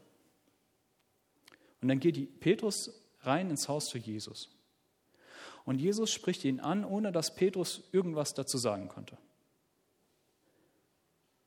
Und 1.81 1.89
dann 1.89 2.01
geht 2.01 2.41
Petrus 2.41 3.03
rein 3.21 3.49
ins 3.49 3.69
Haus 3.69 3.89
zu 3.89 3.97
Jesus. 3.97 4.51
Und 5.65 5.79
Jesus 5.81 6.11
spricht 6.13 6.45
ihn 6.45 6.61
an, 6.61 6.85
ohne 6.85 7.11
dass 7.11 7.35
Petrus 7.35 7.89
irgendwas 7.93 8.35
dazu 8.35 8.59
sagen 8.59 8.89
konnte. 8.89 9.17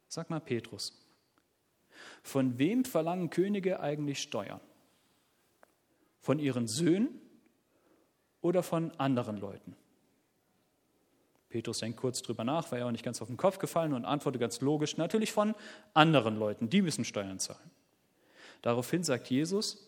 Sag 0.08 0.30
mal, 0.30 0.40
Petrus, 0.40 0.94
von 2.24 2.58
wem 2.58 2.86
verlangen 2.86 3.30
Könige 3.30 3.80
eigentlich 3.80 4.20
Steuern? 4.20 4.62
Von 6.20 6.40
ihren 6.40 6.68
Söhnen 6.68 7.22
oder 8.42 8.64
von 8.64 8.92
anderen 9.00 9.38
Leuten? 9.38 9.76
Petrus 11.50 11.80
denkt 11.80 12.00
kurz 12.00 12.22
drüber 12.22 12.44
nach, 12.44 12.72
war 12.72 12.80
ja 12.80 12.88
auch 12.88 12.92
nicht 12.92 13.04
ganz 13.04 13.22
auf 13.22 13.28
den 13.28 13.38
Kopf 13.38 13.60
gefallen 13.60 13.94
und 13.94 14.06
antwortet 14.06 14.40
ganz 14.40 14.62
logisch, 14.62 14.98
natürlich 14.98 15.32
von 15.32 15.54
anderen 15.94 16.38
Leuten, 16.38 16.70
die 16.70 16.82
müssen 16.82 17.06
Steuern 17.06 17.40
zahlen. 17.40 17.72
Daraufhin 18.62 19.04
sagt 19.04 19.30
Jesus, 19.30 19.88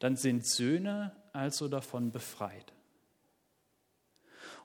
dann 0.00 0.16
sind 0.16 0.46
Söhne 0.46 1.12
also 1.32 1.68
davon 1.68 2.10
befreit. 2.10 2.72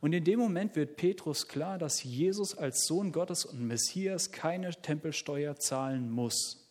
Und 0.02 0.12
in 0.12 0.26
dem 0.26 0.40
Moment 0.40 0.76
wird 0.76 0.98
Petrus 0.98 1.48
klar, 1.48 1.78
dass 1.78 2.04
Jesus 2.04 2.58
als 2.58 2.86
Sohn 2.86 3.14
Gottes 3.14 3.46
und 3.46 3.66
Messias 3.66 4.32
keine 4.32 4.72
Tempelsteuer 4.72 5.56
zahlen 5.56 6.12
muss. 6.12 6.70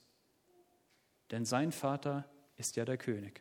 Denn 1.30 1.46
sein 1.46 1.72
Vater 1.72 2.28
ist 2.56 2.76
ja 2.76 2.84
der 2.84 2.98
König. 2.98 3.40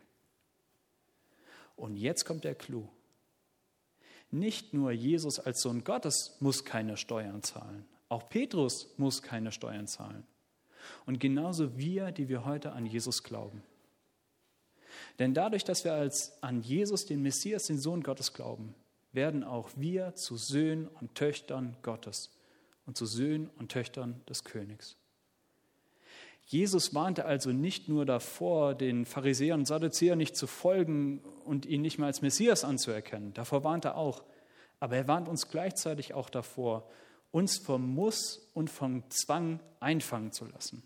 Und 1.76 1.98
jetzt 1.98 2.26
kommt 2.26 2.46
der 2.46 2.56
Clou. 2.56 2.88
Nicht 4.32 4.74
nur 4.74 4.92
Jesus 4.92 5.40
als 5.40 5.62
Sohn 5.62 5.84
Gottes 5.84 6.38
muss 6.40 6.64
keine 6.64 6.96
Steuern 6.98 7.44
zahlen, 7.44 7.86
auch 8.10 8.30
Petrus 8.30 8.94
muss 8.98 9.22
keine 9.22 9.52
Steuern 9.52 9.88
zahlen. 9.88 10.26
Und 11.06 11.20
genauso 11.20 11.78
wir, 11.78 12.12
die 12.12 12.30
wir 12.30 12.46
heute 12.46 12.72
an 12.72 12.86
Jesus 12.86 13.24
glauben. 13.24 13.62
Denn 15.20 15.34
dadurch, 15.34 15.64
dass 15.64 15.84
wir 15.84 15.94
als 15.94 16.42
an 16.42 16.62
Jesus, 16.62 17.06
den 17.06 17.22
Messias, 17.22 17.68
den 17.68 17.78
Sohn 17.78 18.04
Gottes 18.04 18.34
glauben, 18.34 18.74
werden 19.12 19.44
auch 19.44 19.70
wir 19.76 20.16
zu 20.16 20.38
Söhnen 20.38 20.88
und 20.88 21.16
Töchtern 21.16 21.76
Gottes 21.82 22.32
und 22.86 22.98
zu 22.98 23.06
Söhnen 23.06 23.50
und 23.58 23.72
Töchtern 23.72 24.22
des 24.28 24.44
Königs. 24.44 24.96
Jesus 26.52 26.94
warnte 26.94 27.24
also 27.24 27.54
nicht 27.54 27.88
nur 27.88 28.06
davor, 28.06 28.76
den 28.76 29.06
Pharisäern 29.06 29.62
und 29.62 29.68
Sadduzäern 29.68 30.18
nicht 30.18 30.36
zu 30.36 30.48
folgen 30.48 31.20
und 31.46 31.66
ihn 31.66 31.82
nicht 31.82 31.98
mehr 31.98 32.08
als 32.08 32.22
Messias 32.22 32.66
anzuerkennen. 32.66 33.34
Davor 33.34 33.64
warnte 33.64 33.88
er 33.88 33.96
auch. 33.96 34.26
Aber 34.82 34.98
er 34.98 35.08
warnt 35.08 35.30
uns 35.30 35.48
gleichzeitig 35.48 36.14
auch 36.14 36.30
davor, 36.30 36.90
uns 37.32 37.58
vom 37.58 37.96
Muss 37.96 38.50
und 38.54 38.70
vom 38.70 39.10
Zwang 39.10 39.62
einfangen 39.80 40.34
zu 40.34 40.44
lassen. 40.44 40.84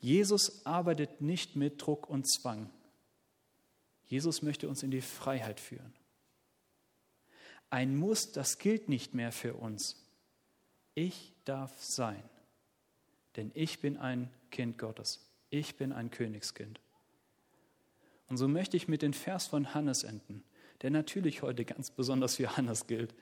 Jesus 0.00 0.66
arbeitet 0.66 1.22
nicht 1.22 1.56
mit 1.56 1.80
Druck 1.80 2.10
und 2.10 2.30
Zwang. 2.30 2.68
Jesus 4.04 4.42
möchte 4.42 4.68
uns 4.68 4.82
in 4.82 4.90
die 4.90 5.00
Freiheit 5.00 5.60
führen. 5.60 5.94
Ein 7.70 7.96
Muss, 7.96 8.32
das 8.32 8.58
gilt 8.58 8.90
nicht 8.90 9.14
mehr 9.14 9.32
für 9.32 9.54
uns. 9.54 9.96
Ich 10.92 11.32
darf 11.46 11.72
sein, 11.82 12.22
denn 13.38 13.52
ich 13.54 13.80
bin 13.80 13.96
ein 13.96 14.28
Kind 14.50 14.78
Gottes. 14.78 15.24
Ich 15.48 15.76
bin 15.76 15.92
ein 15.92 16.10
Königskind. 16.10 16.80
Und 18.28 18.36
so 18.36 18.48
möchte 18.48 18.76
ich 18.76 18.88
mit 18.88 19.00
dem 19.00 19.12
Vers 19.12 19.46
von 19.46 19.74
Hannes 19.74 20.02
enden, 20.02 20.42
der 20.82 20.90
natürlich 20.90 21.42
heute 21.42 21.64
ganz 21.64 21.90
besonders 21.90 22.36
für 22.36 22.56
Hannes 22.56 22.88
gilt, 22.88 23.14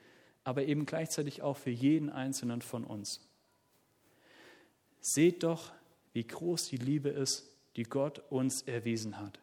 aber 0.42 0.64
eben 0.64 0.86
gleichzeitig 0.86 1.42
auch 1.42 1.58
für 1.58 1.70
jeden 1.70 2.08
einzelnen 2.08 2.62
von 2.62 2.84
uns. 2.84 3.20
Seht 5.00 5.42
doch, 5.42 5.70
wie 6.14 6.26
groß 6.26 6.68
die 6.70 6.78
Liebe 6.78 7.10
ist, 7.10 7.50
die 7.76 7.82
Gott 7.82 8.20
uns 8.30 8.62
erwiesen 8.62 9.18
hat. 9.20 9.38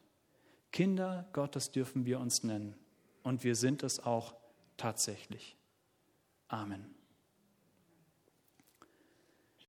Kinder 0.71 1.29
Gottes 1.33 1.71
dürfen 1.71 2.05
wir 2.05 2.19
uns 2.19 2.43
nennen 2.43 2.75
und 3.21 3.43
wir 3.43 3.55
sind 3.55 3.83
es 3.83 3.99
auch 3.99 4.33
tatsächlich. 4.75 5.55
Amen. 6.47 7.02